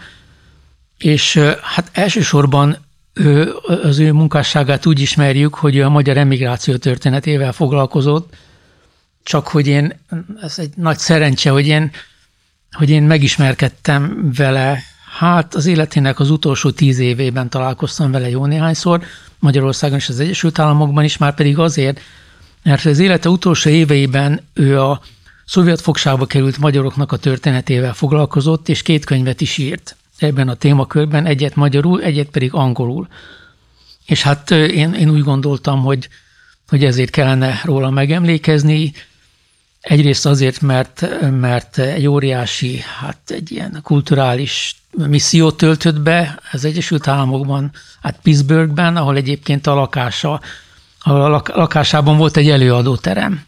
[0.98, 2.78] és hát elsősorban
[3.14, 3.54] ő,
[3.84, 8.36] az ő munkásságát úgy ismerjük, hogy ő a magyar emigráció történetével foglalkozott,
[9.24, 10.00] csak hogy én,
[10.42, 11.92] ez egy nagy szerencse, hogy én,
[12.72, 14.84] hogy én megismerkedtem vele
[15.18, 19.04] Hát az életének az utolsó tíz évében találkoztam vele jó néhányszor,
[19.40, 22.00] Magyarországon és az Egyesült Államokban is, már pedig azért,
[22.64, 25.02] mert az élete utolsó éveiben ő a
[25.46, 31.26] szovjet fogságba került magyaroknak a történetével foglalkozott, és két könyvet is írt ebben a témakörben,
[31.26, 33.08] egyet magyarul, egyet pedig angolul.
[34.06, 36.10] És hát én, én úgy gondoltam, hogy,
[36.68, 38.92] hogy ezért kellene róla megemlékezni,
[39.88, 47.08] Egyrészt azért, mert, mert egy óriási, hát egy ilyen kulturális missziót töltött be az Egyesült
[47.08, 47.72] Államokban,
[48.02, 50.42] hát Pittsburghben, ahol egyébként a lakása,
[51.00, 53.44] ahol a lakásában volt egy előadóterem,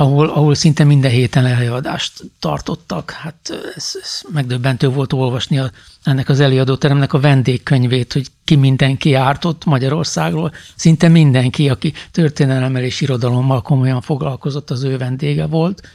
[0.00, 3.10] ahol, ahol szinte minden héten előadást tartottak.
[3.10, 3.36] Hát
[3.74, 5.70] ez, ez megdöbbentő volt olvasni a,
[6.04, 10.52] ennek az előadóteremnek a vendégkönyvét, hogy ki mindenki járt ott Magyarországról.
[10.76, 15.88] Szinte mindenki, aki történelemmel és irodalommal komolyan foglalkozott, az ő vendége volt.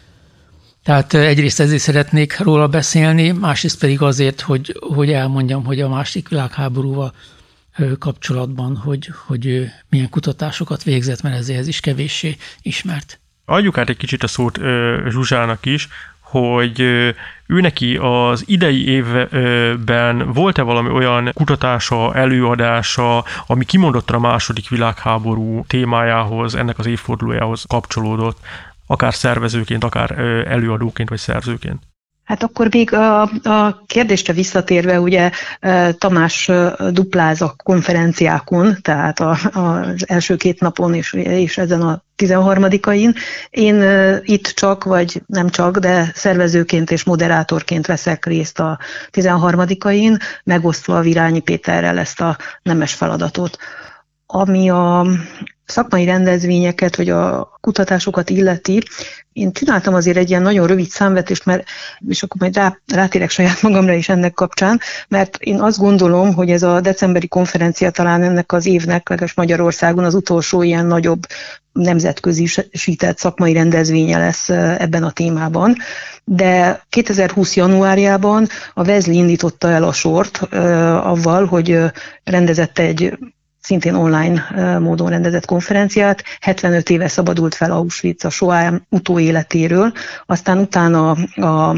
[0.83, 6.29] Tehát egyrészt ezért szeretnék róla beszélni, másrészt pedig azért, hogy, hogy elmondjam, hogy a másik
[6.29, 7.13] világháborúval
[7.99, 13.17] kapcsolatban, hogy, hogy milyen kutatásokat végzett, mert ezért is kevéssé ismert.
[13.45, 14.59] Adjuk át egy kicsit a szót
[15.09, 15.87] Zsuzsának is,
[16.19, 16.79] hogy
[17.47, 25.65] ő neki az idei évben volt-e valami olyan kutatása, előadása, ami kimondottan a második világháború
[25.67, 28.37] témájához, ennek az évfordulójához kapcsolódott,
[28.87, 30.11] akár szervezőként, akár
[30.47, 31.92] előadóként vagy szerzőként?
[32.23, 35.31] Hát akkor még a, a kérdésre visszatérve, ugye
[35.97, 36.51] Tamás
[36.89, 43.15] dupláz a konferenciákon, tehát a, az első két napon és, és ezen a 13-ain.
[43.49, 43.83] Én
[44.21, 48.79] itt csak, vagy nem csak, de szervezőként és moderátorként veszek részt a
[49.11, 53.57] 13-ain, megosztva a Virányi Péterrel ezt a nemes feladatot.
[54.25, 55.07] Ami a
[55.65, 58.83] szakmai rendezvényeket, vagy a kutatásokat illeti,
[59.33, 61.63] én csináltam azért egy ilyen nagyon rövid számvetést, mert,
[62.07, 66.49] és akkor majd rá, rátérek saját magamra is ennek kapcsán, mert én azt gondolom, hogy
[66.49, 71.25] ez a decemberi konferencia talán ennek az évnek, legalábbis Magyarországon az utolsó ilyen nagyobb
[71.71, 75.75] nemzetközi sített szakmai rendezvénye lesz ebben a témában.
[76.23, 77.55] De 2020.
[77.55, 80.37] januárjában a Vezli indította el a sort
[81.03, 81.79] avval, hogy
[82.23, 83.17] rendezett egy
[83.63, 84.47] szintén online
[84.79, 86.23] módon rendezett konferenciát.
[86.41, 89.93] 75 éve szabadult fel Auschwitz a Shoah utóéletéről,
[90.25, 91.75] aztán utána a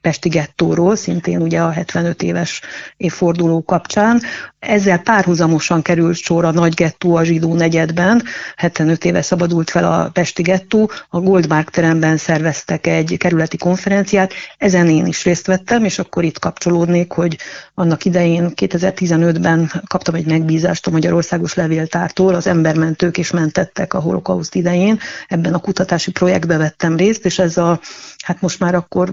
[0.00, 2.60] Pesti gettóról, szintén ugye a 75 éves
[2.96, 4.20] évforduló kapcsán.
[4.58, 8.22] Ezzel párhuzamosan került sor a nagy gettó a zsidó negyedben,
[8.56, 14.88] 75 éve szabadult fel a Pesti gettó, a Goldmark teremben szerveztek egy kerületi konferenciát, ezen
[14.88, 17.38] én is részt vettem, és akkor itt kapcsolódnék, hogy
[17.74, 24.54] annak idején 2015-ben kaptam egy megbízást a Magyarországos Levéltártól, az embermentők is mentettek a holokauszt
[24.54, 27.80] idején, ebben a kutatási projektbe vettem részt, és ez a,
[28.24, 29.12] hát most már akkor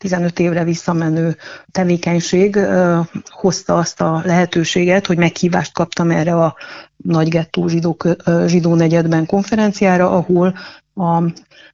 [0.00, 1.36] 15 évre visszamenő
[1.70, 2.58] tevékenység
[3.24, 6.56] hozta azt a lehetőséget, hogy meghívást kaptam erre a
[6.96, 7.96] nagy gettó zsidó,
[8.46, 10.58] zsidó negyedben konferenciára, ahol
[10.94, 11.22] a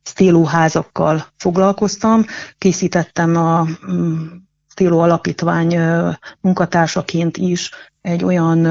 [0.03, 2.25] sztélóházakkal foglalkoztam,
[2.59, 4.27] készítettem a mm,
[4.71, 5.79] Stéló Alapítvány
[6.41, 7.71] munkatársaként is
[8.01, 8.67] egy olyan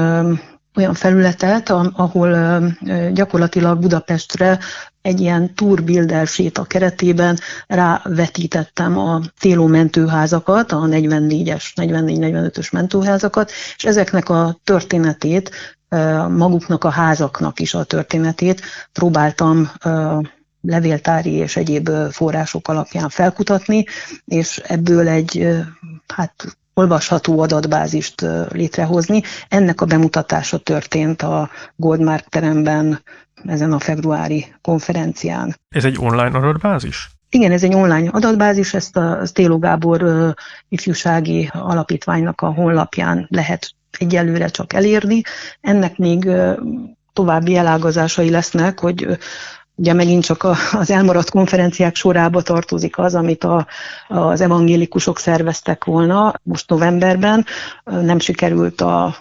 [0.76, 2.60] olyan felületet, ahol
[3.12, 4.58] gyakorlatilag Budapestre
[5.06, 5.82] egy ilyen tour
[6.26, 15.50] séta keretében rávetítettem a téló mentőházakat, a 44-es, 44-45-ös mentőházakat, és ezeknek a történetét,
[16.28, 19.70] maguknak a házaknak is a történetét próbáltam
[20.60, 23.84] levéltári és egyéb források alapján felkutatni,
[24.24, 25.48] és ebből egy
[26.06, 29.22] hát olvasható adatbázist létrehozni.
[29.48, 33.02] Ennek a bemutatása történt a Goldmark teremben
[33.44, 35.56] ezen a februári konferencián.
[35.68, 37.10] Ez egy online adatbázis?
[37.30, 40.34] Igen, ez egy online adatbázis, ezt a Télo Gábor
[40.68, 45.20] ifjúsági alapítványnak a honlapján lehet egyelőre csak elérni.
[45.60, 46.30] Ennek még
[47.12, 49.18] további elágazásai lesznek, hogy
[49.78, 53.66] Ugye megint csak az elmaradt konferenciák sorába tartozik az, amit a,
[54.08, 57.44] az evangélikusok szerveztek volna most novemberben.
[57.84, 59.16] Nem sikerült a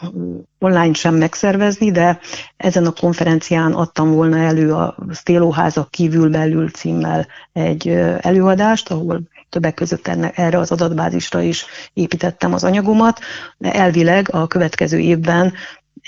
[0.60, 2.20] online sem megszervezni, de
[2.58, 7.88] ezen a konferencián adtam volna elő a Stélóházak kívül belül címmel egy
[8.22, 13.20] előadást, ahol többek között ennek, erre az adatbázisra is építettem az anyagomat,
[13.58, 15.54] de elvileg a következő évben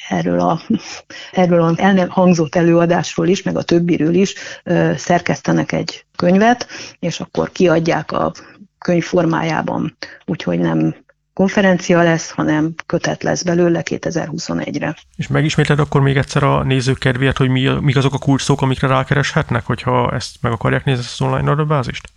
[0.10, 0.62] erről a,
[1.32, 4.34] erről a el nem hangzott előadásról is, meg a többiről is
[4.96, 6.68] szerkesztenek egy könyvet,
[7.00, 8.32] és akkor kiadják a
[8.78, 10.96] könyv formájában, úgyhogy nem
[11.34, 14.96] konferencia lesz, hanem kötet lesz belőle 2021-re.
[15.16, 18.88] És megismétled akkor még egyszer a nézők kedvéért, hogy mi, mik azok a kulcsszók, amikre
[18.88, 22.10] rákereshetnek, hogyha ezt meg akarják nézni az online adatbázist?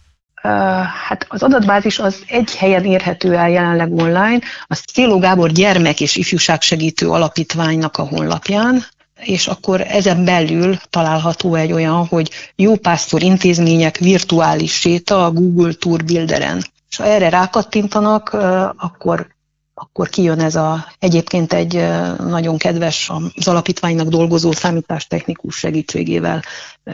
[1.08, 6.16] Hát az adatbázis az egy helyen érhető el jelenleg online, a Széló Gábor Gyermek és
[6.16, 8.84] Ifjúságsegítő Alapítványnak a honlapján,
[9.20, 15.72] és akkor ezen belül található egy olyan, hogy jó pásztor intézmények virtuális séta a Google
[15.72, 16.64] Tour Builderen.
[16.90, 18.28] És ha erre rákattintanak,
[18.76, 19.26] akkor
[19.74, 21.74] akkor kijön ez a egyébként egy
[22.18, 26.42] nagyon kedves az alapítványnak dolgozó számítástechnikus segítségével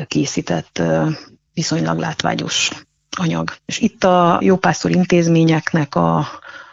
[0.06, 0.82] készített
[1.54, 2.70] viszonylag látványos
[3.18, 3.56] anyag.
[3.66, 6.26] És itt a jópásztor intézményeknek a,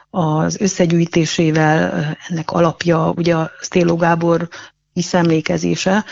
[0.10, 1.91] az összegyűjtésével
[2.28, 4.50] ennek alapja ugye a Sztéló Gábor
[4.94, 6.06] visszaemlékezése,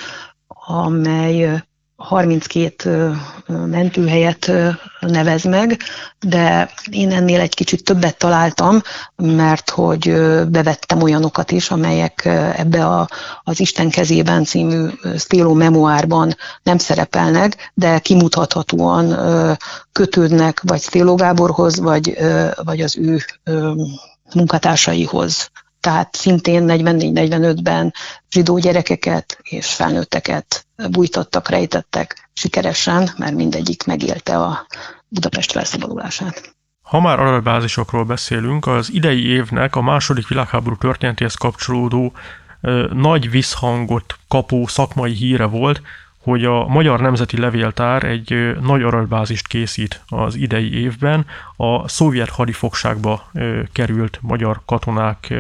[0.66, 1.64] amely
[2.02, 3.16] 32
[3.48, 4.52] mentőhelyet
[5.00, 5.80] nevez meg,
[6.20, 8.82] de én ennél egy kicsit többet találtam,
[9.16, 10.14] mert hogy
[10.48, 12.26] bevettem olyanokat is, amelyek
[12.56, 13.08] ebbe a,
[13.44, 14.88] az Isten kezében című
[15.18, 19.18] Stéló memoárban nem szerepelnek, de kimutathatóan
[19.92, 22.18] kötődnek vagy Stéló Gáborhoz, vagy,
[22.64, 23.20] vagy az ő
[24.34, 25.52] munkatársaihoz
[25.82, 27.94] tehát szintén 44-45-ben
[28.32, 34.68] zsidó gyerekeket és felnőtteket bújtottak, rejtettek sikeresen, mert mindegyik megélte a
[35.08, 36.56] Budapest felszabadulását.
[36.82, 42.14] Ha már adatbázisokról beszélünk, az idei évnek a második világháború történetéhez kapcsolódó
[42.62, 45.82] ö, nagy visszhangot kapó szakmai híre volt,
[46.22, 51.26] hogy a Magyar Nemzeti Levéltár egy nagy adatbázist készít az idei évben.
[51.56, 53.32] A szovjet hadifogságba
[53.72, 55.34] került magyar katonák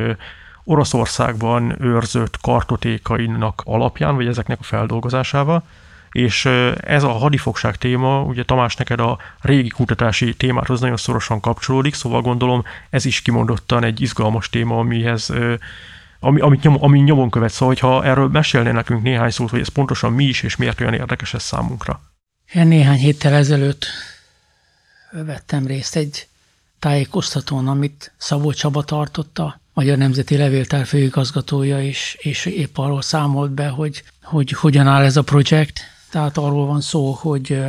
[0.63, 5.63] Oroszországban őrzött kartotékainak alapján, vagy ezeknek a feldolgozásával,
[6.11, 6.45] és
[6.81, 12.21] ez a hadifogság téma, ugye Tamás neked a régi kutatási témáthoz nagyon szorosan kapcsolódik, szóval
[12.21, 15.33] gondolom ez is kimondottan egy izgalmas téma, amihez
[16.23, 19.67] ami, amit nyom, ami nyomon követ, szóval ha erről mesélnél nekünk néhány szót, hogy ez
[19.67, 22.01] pontosan mi is, és miért olyan érdekes ez számunkra.
[22.53, 23.85] Én néhány héttel ezelőtt
[25.11, 26.27] vettem részt egy
[26.79, 33.67] tájékoztatón, amit Szabó Csaba tartotta Magyar Nemzeti Levéltár főigazgatója is, és épp arról számolt be,
[33.67, 35.79] hogy, hogy hogyan áll ez a projekt.
[36.09, 37.59] Tehát arról van szó, hogy,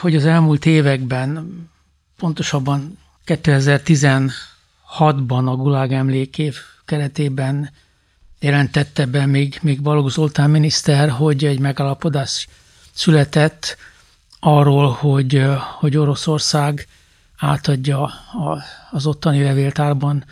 [0.00, 1.60] hogy az elmúlt években,
[2.16, 6.56] pontosabban 2016-ban a Gulág emlékév
[6.88, 7.70] keretében
[8.40, 12.48] jelentette be még, még Balogh Zoltán miniszter, hogy egy megalapodás
[12.92, 13.76] született
[14.40, 15.44] arról, hogy,
[15.78, 16.86] hogy Oroszország
[17.36, 18.10] átadja
[18.90, 20.24] az ottani levéltárban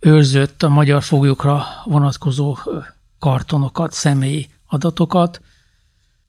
[0.00, 2.58] őrzött a magyar foglyokra vonatkozó
[3.18, 5.40] kartonokat, személyi adatokat,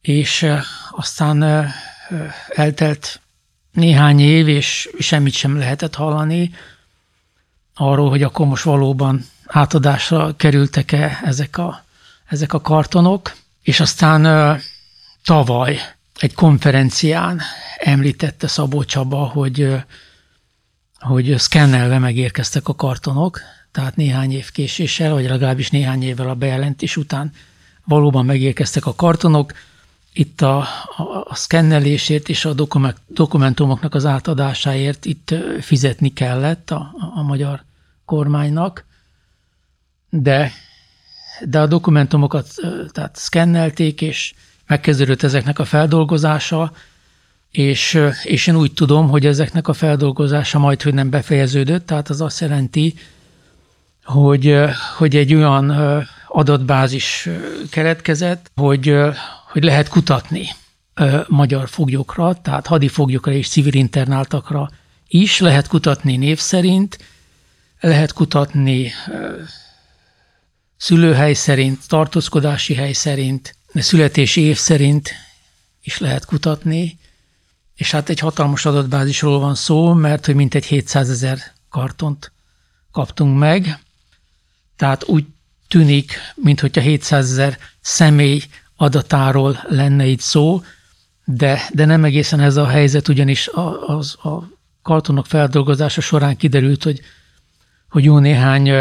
[0.01, 0.45] és
[0.91, 1.67] aztán
[2.47, 3.21] eltelt
[3.71, 6.51] néhány év, és semmit sem lehetett hallani
[7.76, 11.84] arról, hogy akkor most valóban átadásra kerültek-e ezek a,
[12.26, 14.59] ezek a kartonok, és aztán
[15.26, 15.80] tavaly
[16.19, 17.41] egy konferencián
[17.78, 19.76] említette Szabó Csaba, hogy,
[20.99, 23.39] hogy szkennelve megérkeztek a kartonok,
[23.72, 27.32] tehát néhány év késéssel, vagy legalábbis néhány évvel a bejelentés után
[27.86, 29.53] valóban megérkeztek a kartonok.
[30.14, 32.53] Itt a, a, a szkennelésért és a
[33.07, 37.64] dokumentumoknak az átadásáért itt fizetni kellett a, a, magyar
[38.05, 38.86] kormánynak,
[40.09, 40.51] de,
[41.45, 42.47] de a dokumentumokat
[42.91, 44.34] tehát szkennelték, és
[44.68, 46.72] megkezdődött ezeknek a feldolgozása,
[47.51, 52.22] és, és én úgy tudom, hogy ezeknek a feldolgozása majd, hogy nem befejeződött, tehát az
[52.22, 52.93] azt jelenti,
[54.03, 54.57] hogy,
[54.97, 55.74] hogy egy olyan
[56.28, 57.30] adatbázis
[57.70, 58.95] keretkezett, hogy,
[59.52, 60.47] hogy lehet kutatni
[61.28, 64.70] magyar foglyokra, tehát hadifoglyokra és civil internáltakra
[65.08, 66.97] is, lehet kutatni név szerint,
[67.80, 68.91] lehet kutatni
[70.78, 75.12] szülőhely szerint, tartózkodási hely szerint, születési év szerint
[75.84, 76.99] is lehet kutatni,
[77.76, 81.39] és hát egy hatalmas adatbázisról van szó, mert hogy mintegy 700 ezer
[81.70, 82.32] kartont
[82.91, 83.80] kaptunk meg,
[84.76, 85.26] Tehát úgy
[85.68, 88.41] tűnik, mintha 700 ezer személy
[88.82, 90.61] adatáról lenne itt szó,
[91.25, 94.49] de, de nem egészen ez a helyzet, ugyanis a, az, a
[94.82, 97.01] kartonok feldolgozása során kiderült, hogy,
[97.89, 98.71] hogy jó néhány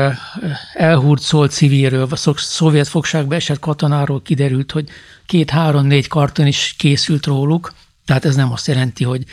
[0.74, 4.88] elhurcolt civilről, vagy szovjet fogságba esett katonáról kiderült, hogy
[5.26, 7.74] két-három-négy karton is készült róluk,
[8.05, 9.24] tehát ez nem azt jelenti, hogy,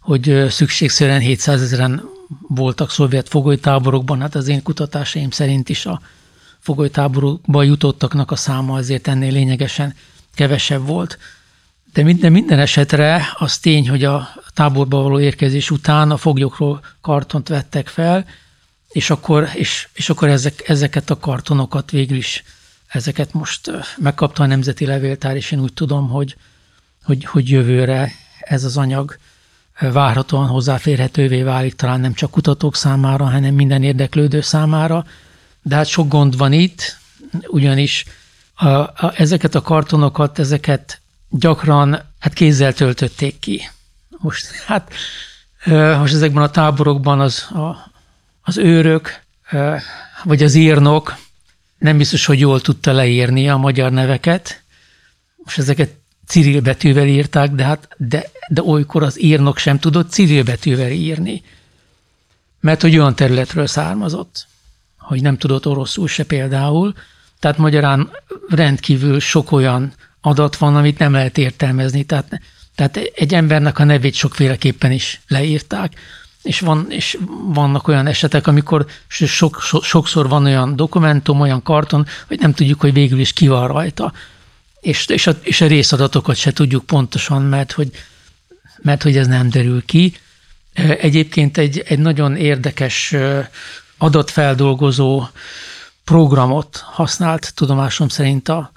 [0.00, 2.02] hogy szükségszerűen 700 ezeren
[2.48, 6.00] voltak szovjet fogolytáborokban, hát az én kutatásaim szerint is a
[6.58, 9.94] fogolytáborokba jutottaknak a száma azért ennél lényegesen
[10.34, 11.18] kevesebb volt.
[11.92, 17.48] De minden, minden esetre az tény, hogy a táborba való érkezés után a foglyokról kartont
[17.48, 18.26] vettek fel,
[18.88, 22.44] és akkor, és, és akkor ezek, ezeket a kartonokat végül is,
[22.86, 26.36] ezeket most megkapta a Nemzeti Levéltár, és én úgy tudom, hogy,
[27.04, 29.18] hogy, hogy jövőre ez az anyag
[29.80, 35.04] várhatóan hozzáférhetővé válik, talán nem csak kutatók számára, hanem minden érdeklődő számára.
[35.62, 36.98] De hát sok gond van itt,
[37.46, 38.04] ugyanis
[38.54, 41.00] a, a, ezeket a kartonokat, ezeket
[41.30, 43.70] gyakran hát kézzel töltötték ki.
[44.18, 44.92] Most hát
[45.98, 47.90] most ezekben a táborokban az, a,
[48.42, 49.22] az őrök,
[50.22, 51.16] vagy az írnok
[51.78, 54.62] nem biztos, hogy jól tudta leírni a magyar neveket.
[55.36, 55.90] Most ezeket
[56.26, 61.42] Cyril betűvel írták, de, hát, de, de olykor az írnok sem tudott Cyril betűvel írni.
[62.60, 64.46] Mert hogy olyan területről származott,
[64.98, 66.94] hogy nem tudott oroszul se például.
[67.44, 68.10] Tehát magyarán
[68.48, 72.04] rendkívül sok olyan adat van, amit nem lehet értelmezni.
[72.04, 72.40] Tehát,
[72.74, 75.92] tehát egy embernek a nevét sokféleképpen is leírták.
[76.42, 82.06] És, van, és vannak olyan esetek, amikor sok, so, sokszor van olyan dokumentum, olyan karton,
[82.26, 84.12] hogy nem tudjuk, hogy végül is ki van rajta
[84.80, 87.90] és, és, a, és a részadatokat se tudjuk pontosan, mert hogy,
[88.82, 90.14] mert hogy ez nem derül ki.
[91.00, 93.14] Egyébként egy, egy nagyon érdekes
[93.98, 95.26] adatfeldolgozó
[96.04, 98.72] programot használt tudomásom szerint a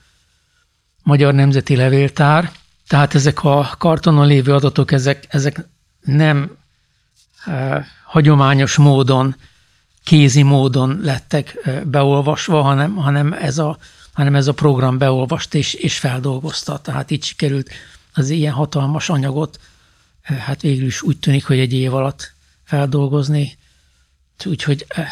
[1.04, 2.52] Magyar Nemzeti Levéltár,
[2.88, 5.68] tehát ezek a kartonon lévő adatok, ezek, ezek
[6.02, 6.58] nem
[7.46, 9.36] e, hagyományos módon,
[10.04, 13.78] kézi módon lettek beolvasva, hanem, hanem ez a
[14.18, 16.80] hanem ez a program beolvast és, és feldolgozta.
[16.80, 17.70] Tehát így sikerült
[18.14, 19.60] az ilyen hatalmas anyagot,
[20.22, 23.58] eh, hát végül is úgy tűnik, hogy egy év alatt feldolgozni.
[24.46, 25.08] Úgyhogy eh,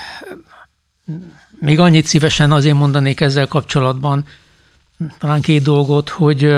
[1.60, 4.26] még annyit szívesen azért mondanék ezzel kapcsolatban,
[5.20, 6.54] talán két dolgot, hogy,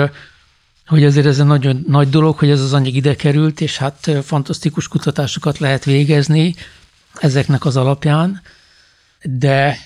[0.86, 4.10] hogy azért ez egy nagyon nagy dolog, hogy ez az anyag ide került, és hát
[4.22, 6.54] fantasztikus kutatásokat lehet végezni
[7.14, 8.42] ezeknek az alapján,
[9.22, 9.78] de,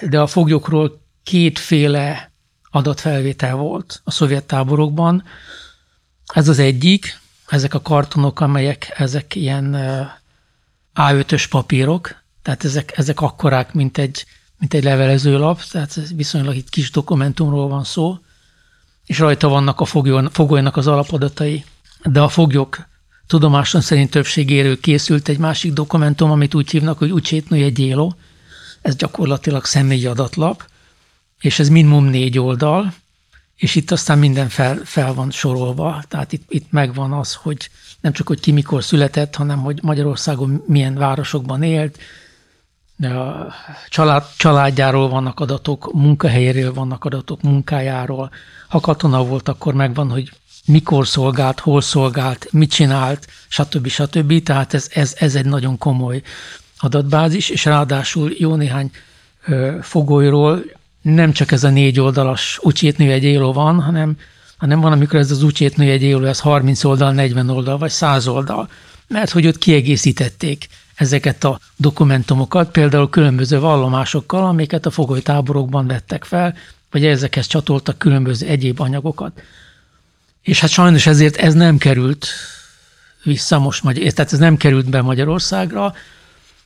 [0.00, 2.30] de a foglyokról kétféle
[2.70, 5.24] adatfelvétel volt a szovjet táborokban.
[6.32, 9.76] Ez az egyik, ezek a kartonok, amelyek ezek ilyen
[10.94, 14.24] A5-ös papírok, tehát ezek, ezek akkorák, mint egy,
[14.60, 18.18] mint egy levelezőlap, tehát viszonylag itt kis dokumentumról van szó,
[19.06, 19.84] és rajta vannak a
[20.30, 21.64] fogolynak az alapadatai.
[22.02, 22.88] De a foglyok
[23.26, 28.12] tudomáson szerint többségéről készült egy másik dokumentum, amit úgy hívnak, hogy Ucsétnője Gyélo.
[28.82, 30.64] Ez gyakorlatilag személyi adatlap,
[31.40, 32.94] és ez minimum négy oldal,
[33.56, 38.12] és itt aztán minden fel, fel van sorolva, tehát itt, itt megvan az, hogy nem
[38.12, 41.98] csak, hogy ki mikor született, hanem hogy Magyarországon milyen városokban élt,
[43.08, 43.52] a
[43.88, 48.30] család, családjáról vannak adatok, munkahelyéről vannak adatok, munkájáról.
[48.68, 50.30] Ha katona volt, akkor megvan, hogy
[50.66, 53.88] mikor szolgált, hol szolgált, mit csinált, stb.
[53.88, 54.42] stb.
[54.42, 56.22] Tehát ez, ez, ez egy nagyon komoly
[56.78, 58.90] adatbázis, és ráadásul jó néhány
[59.80, 60.62] fogolyról
[61.02, 64.16] nem csak ez a négy oldalas ucsétnő egy éló van, hanem,
[64.56, 68.26] hanem van, amikor ez az ucsétnő egy éló, ez 30 oldal, 40 oldal, vagy 100
[68.28, 68.68] oldal,
[69.08, 70.68] mert hogy ott kiegészítették
[71.00, 76.54] ezeket a dokumentumokat, például különböző vallomásokkal, amiket a fogolytáborokban vettek fel,
[76.90, 79.42] vagy ezekhez csatoltak különböző egyéb anyagokat.
[80.42, 82.28] És hát sajnos ezért ez nem került
[83.22, 85.94] vissza most, tehát ez nem került be Magyarországra,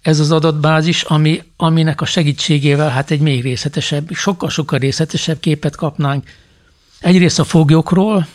[0.03, 6.24] ez az adatbázis, ami, aminek a segítségével hát egy még részletesebb, sokkal-sokkal részletesebb képet kapnánk.
[7.01, 8.26] Egyrészt a foglyokról,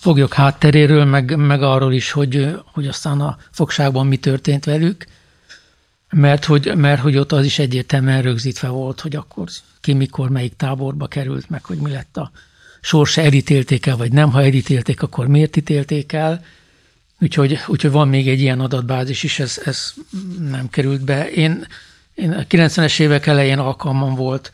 [0.00, 5.06] foglyok hátteréről, meg, meg arról is, hogy, hogy aztán a fogságban mi történt velük,
[6.14, 9.48] mert hogy, mert hogy ott az is egyértelműen rögzítve volt, hogy akkor
[9.80, 12.30] ki mikor melyik táborba került, meg hogy mi lett a
[12.80, 16.44] sorsa, elítélték el, vagy nem, ha elítélték, akkor miért ítélték el,
[17.20, 19.92] Úgyhogy, úgyhogy van még egy ilyen adatbázis is, ez, ez
[20.50, 21.30] nem került be.
[21.30, 21.66] Én,
[22.14, 24.52] én a 90-es évek elején alkalmam volt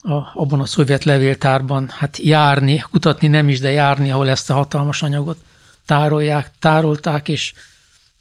[0.00, 4.54] a, abban a szovjet levéltárban hát járni, kutatni nem is, de járni, ahol ezt a
[4.54, 5.38] hatalmas anyagot
[5.86, 7.52] tárolják, tárolták, és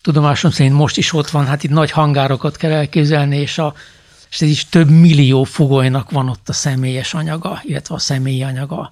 [0.07, 3.73] tudomásom szerint most is ott van, hát itt nagy hangárokat kell elképzelni, és a,
[4.29, 8.91] és ez is több millió fogolynak van ott a személyes anyaga, illetve a személyi anyaga.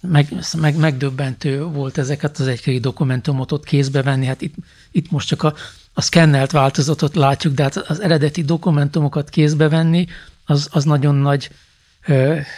[0.00, 4.26] Meg, meg, megdöbbentő volt ezeket az egykori dokumentumot ott kézbe venni.
[4.26, 4.54] Hát itt,
[4.90, 5.54] itt most csak a,
[5.92, 10.06] a szkennelt változatot látjuk, de hát az eredeti dokumentumokat kézbe venni,
[10.44, 11.50] az, az nagyon nagy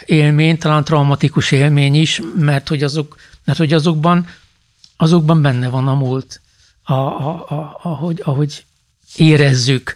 [0.05, 4.27] élmény, talán traumatikus élmény is, mert hogy, azok, mert hogy azokban,
[4.97, 6.41] azokban benne van a múlt,
[6.83, 8.65] a, a, a, ahogy, ahogy
[9.15, 9.93] érezzük,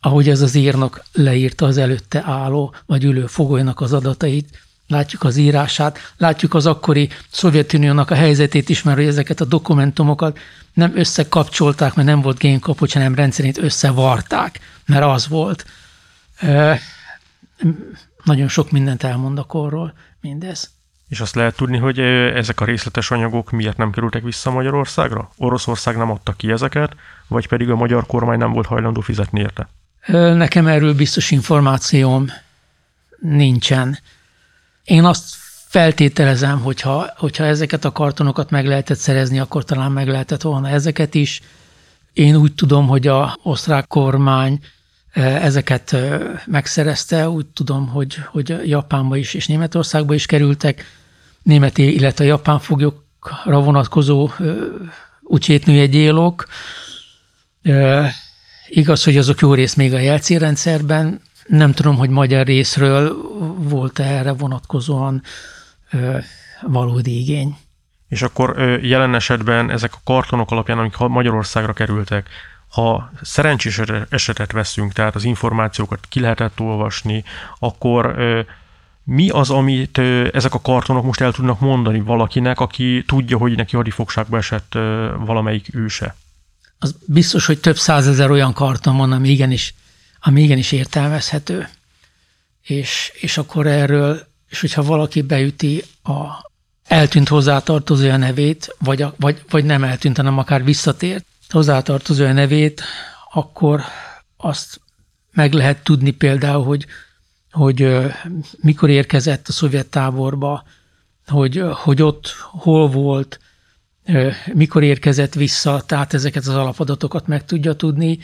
[0.00, 4.58] ahogy ez az írnok leírta az előtte álló vagy ülő fogolynak az adatait,
[4.88, 10.38] látjuk az írását, látjuk az akkori Szovjetuniónak a helyzetét is, mert hogy ezeket a dokumentumokat
[10.72, 15.66] nem összekapcsolták, mert nem volt génkapocs, hanem rendszerint összevarták, mert az volt.
[16.36, 16.80] E,
[18.24, 20.73] nagyon sok mindent elmond a korról mindez.
[21.08, 25.30] És azt lehet tudni, hogy ezek a részletes anyagok miért nem kerültek vissza Magyarországra?
[25.36, 26.96] Oroszország nem adta ki ezeket,
[27.28, 29.68] vagy pedig a magyar kormány nem volt hajlandó fizetni érte?
[30.34, 32.26] Nekem erről biztos információm
[33.20, 33.98] nincsen.
[34.84, 35.34] Én azt
[35.68, 41.14] feltételezem, hogyha, hogyha ezeket a kartonokat meg lehetett szerezni, akkor talán meg lehetett volna ezeket
[41.14, 41.40] is.
[42.12, 44.60] Én úgy tudom, hogy a osztrák kormány
[45.14, 45.96] ezeket
[46.46, 50.84] megszerezte, úgy tudom, hogy, hogy Japánba is és Németországba is kerültek,
[51.42, 54.30] német, illetve a japán foglyokra vonatkozó
[55.22, 56.46] útsétnőjegyélok.
[58.68, 63.16] Igaz, hogy azok jó rész még a jelcélrendszerben, nem tudom, hogy magyar részről
[63.58, 65.22] volt -e erre vonatkozóan
[66.62, 67.56] valódi igény.
[68.08, 72.28] És akkor jelen esetben ezek a kartonok alapján, amik Magyarországra kerültek,
[72.74, 77.24] ha szerencsés esetet veszünk, tehát az információkat ki lehetett olvasni,
[77.58, 78.16] akkor
[79.04, 79.98] mi az, amit
[80.32, 84.72] ezek a kartonok most el tudnak mondani valakinek, aki tudja, hogy neki hadifogságba esett
[85.18, 86.16] valamelyik őse?
[86.78, 89.74] Az biztos, hogy több százezer olyan karton van, ami igenis
[90.26, 91.68] ami igenis értelmezhető.
[92.62, 96.50] És, és akkor erről, és hogyha valaki beüti a
[96.86, 102.82] eltűnt hozzátartozója nevét, vagy, a, vagy, vagy nem eltűnt, hanem akár visszatért hozzátartozója nevét,
[103.32, 103.82] akkor
[104.36, 104.80] azt
[105.32, 106.86] meg lehet tudni például, hogy,
[107.50, 107.96] hogy
[108.56, 110.64] mikor érkezett a szovjet táborba,
[111.26, 113.40] hogy, hogy ott hol volt,
[114.52, 118.18] mikor érkezett vissza, tehát ezeket az alapadatokat meg tudja tudni,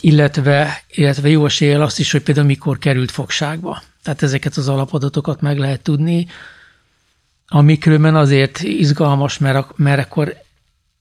[0.00, 3.82] illetve, illetve jó eséllyel azt is, hogy például mikor került fogságba.
[4.02, 6.26] Tehát ezeket az alapadatokat meg lehet tudni,
[7.48, 10.36] ami különben azért izgalmas, mert, mert akkor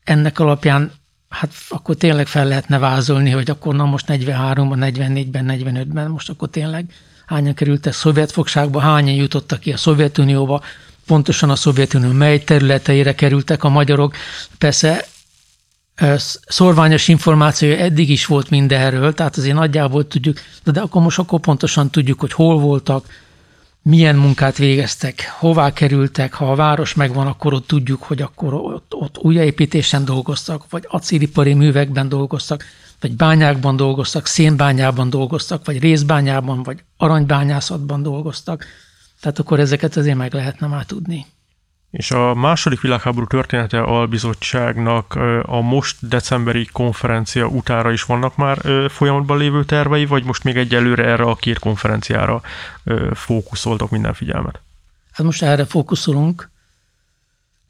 [0.04, 0.92] ennek alapján
[1.30, 6.50] hát akkor tényleg fel lehetne vázolni, hogy akkor na most 43-ban, 44-ben, 45-ben, most akkor
[6.50, 6.86] tényleg
[7.26, 10.62] hányan kerültek szovjet fogságba, hányan jutottak ki a Szovjetunióba,
[11.06, 14.16] pontosan a Szovjetunió mely területeire kerültek a magyarok.
[14.58, 15.06] Persze
[16.48, 21.90] szorványos információ eddig is volt mindenről, tehát azért nagyjából tudjuk, de akkor most akkor pontosan
[21.90, 23.06] tudjuk, hogy hol voltak,
[23.90, 28.94] milyen munkát végeztek, hová kerültek, ha a város megvan, akkor ott tudjuk, hogy akkor ott,
[28.94, 32.64] ott újjáépítésen dolgoztak, vagy acélipari művekben dolgoztak,
[33.00, 38.66] vagy bányákban dolgoztak, szénbányában dolgoztak, vagy részbányában, vagy aranybányászatban dolgoztak.
[39.22, 41.26] Tehát akkor ezeket azért meg lehetne már tudni.
[41.96, 45.16] És a második világháború története albizottságnak
[45.46, 48.58] a most decemberi konferencia utára is vannak már
[48.90, 52.42] folyamatban lévő tervei, vagy most még egyelőre erre a két konferenciára
[53.14, 54.60] fókuszoltok minden figyelmet?
[55.12, 56.50] Hát most erre fókuszolunk,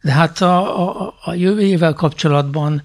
[0.01, 2.83] de hát a, a, a jövő évvel kapcsolatban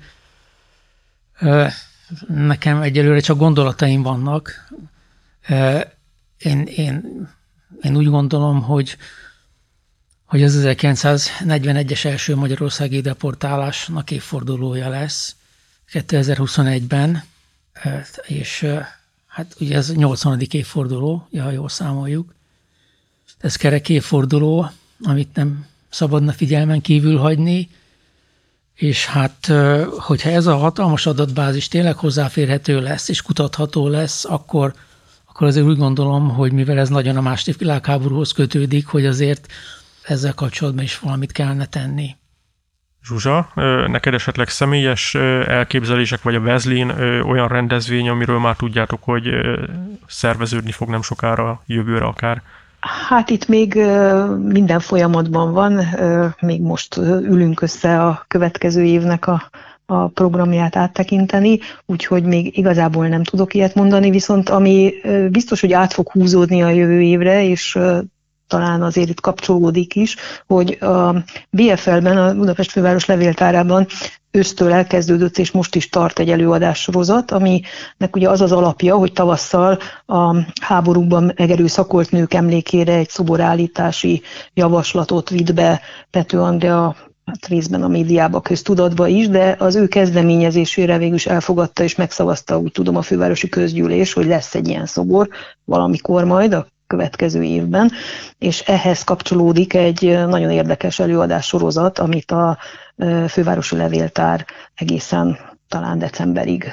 [2.28, 4.68] nekem egyelőre csak gondolataim vannak.
[6.38, 7.28] Én, én,
[7.80, 8.97] én úgy gondolom, hogy
[10.31, 15.35] hogy az 1941-es első magyarországi deportálásnak évfordulója lesz
[15.93, 17.24] 2021-ben,
[18.26, 18.66] és
[19.26, 20.41] hát ugye ez 80.
[20.51, 22.35] évforduló, ha jól számoljuk.
[23.39, 24.70] Ez kerek évforduló,
[25.03, 27.68] amit nem szabadna figyelmen kívül hagyni,
[28.74, 29.53] és hát,
[29.99, 34.74] hogyha ez a hatalmas adatbázis tényleg hozzáférhető lesz, és kutatható lesz, akkor,
[35.24, 39.47] akkor azért úgy gondolom, hogy mivel ez nagyon a második világháborúhoz kötődik, hogy azért
[40.05, 42.16] ezzel kapcsolatban is valamit kellene tenni.
[43.05, 43.53] Zsuzsa,
[43.86, 45.14] neked esetleg személyes
[45.46, 46.90] elképzelések, vagy a Vezlin
[47.24, 49.28] olyan rendezvény, amiről már tudjátok, hogy
[50.07, 52.42] szerveződni fog nem sokára, jövőre akár?
[53.09, 53.74] Hát itt még
[54.38, 55.80] minden folyamatban van,
[56.40, 59.51] még most ülünk össze a következő évnek a,
[59.86, 64.94] a programját áttekinteni, úgyhogy még igazából nem tudok ilyet mondani, viszont ami
[65.30, 67.78] biztos, hogy át fog húzódni a jövő évre, és
[68.51, 71.14] talán azért itt kapcsolódik is, hogy a
[71.51, 73.86] BFL-ben, a Budapest Főváros Levéltárában
[74.30, 79.78] ősztől elkezdődött, és most is tart egy előadássorozat, aminek ugye az az alapja, hogy tavasszal
[80.07, 84.22] a háborúban megerőszakolt nők emlékére egy szoborállítási
[84.55, 85.80] javaslatot vitt be
[86.11, 91.82] Pető Andrea hát részben a médiába, köztudatba is, de az ő kezdeményezésére végül is elfogadta
[91.82, 95.28] és megszavazta, úgy tudom, a fővárosi közgyűlés, hogy lesz egy ilyen szobor
[95.64, 97.91] valamikor majd a következő évben,
[98.38, 102.59] és ehhez kapcsolódik egy nagyon érdekes előadás sorozat, amit a
[103.28, 105.38] fővárosi levéltár egészen
[105.68, 106.72] talán decemberig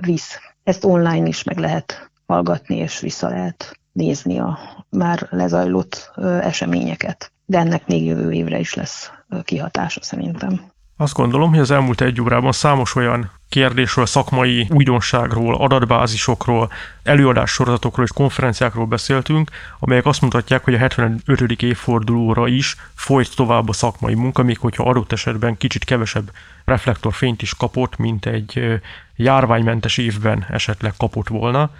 [0.00, 0.38] visz.
[0.64, 7.32] Ezt online is meg lehet hallgatni, és vissza lehet nézni a már lezajlott eseményeket.
[7.46, 9.10] De ennek még jövő évre is lesz
[9.44, 10.71] kihatása szerintem.
[10.96, 16.72] Azt gondolom, hogy az elmúlt egy órában számos olyan kérdésről, szakmai újdonságról, adatbázisokról,
[17.02, 21.62] előadássorozatokról és konferenciákról beszéltünk, amelyek azt mutatják, hogy a 75.
[21.62, 26.30] évfordulóra is folyt tovább a szakmai munka, még hogyha adott esetben kicsit kevesebb
[26.64, 28.80] reflektorfényt is kapott, mint egy
[29.16, 31.70] járványmentes évben esetleg kapott volna.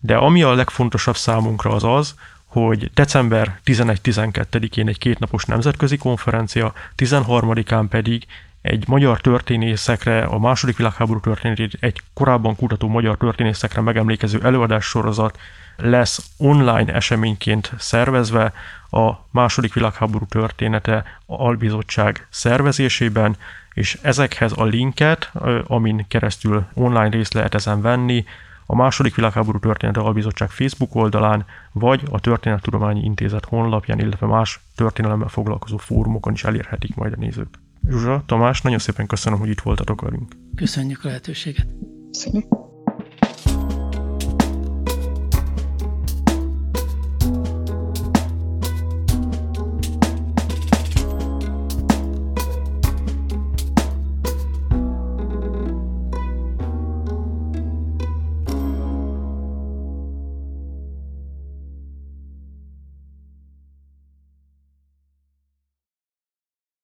[0.00, 2.14] De ami a legfontosabb számunkra az az,
[2.46, 8.26] hogy december 11-12-én egy kétnapos nemzetközi konferencia, 13-án pedig
[8.62, 15.38] egy magyar történészekre, a második világháború történetét egy korábban kutató magyar történészekre megemlékező előadás sorozat
[15.76, 18.52] lesz online eseményként szervezve
[18.90, 23.36] a második világháború története albizottság szervezésében,
[23.72, 25.32] és ezekhez a linket,
[25.66, 28.24] amin keresztül online részt lehet ezen venni,
[28.66, 35.28] a második világháború története albizottság Facebook oldalán, vagy a Történettudományi Intézet honlapján, illetve más történelemmel
[35.28, 37.58] foglalkozó fórumokon is elérhetik majd a nézők.
[37.88, 40.36] Zsuzsa, Tamás, nagyon szépen köszönöm, hogy itt voltatok velünk.
[40.54, 41.66] Köszönjük a lehetőséget.
[42.10, 42.65] Köszönjük.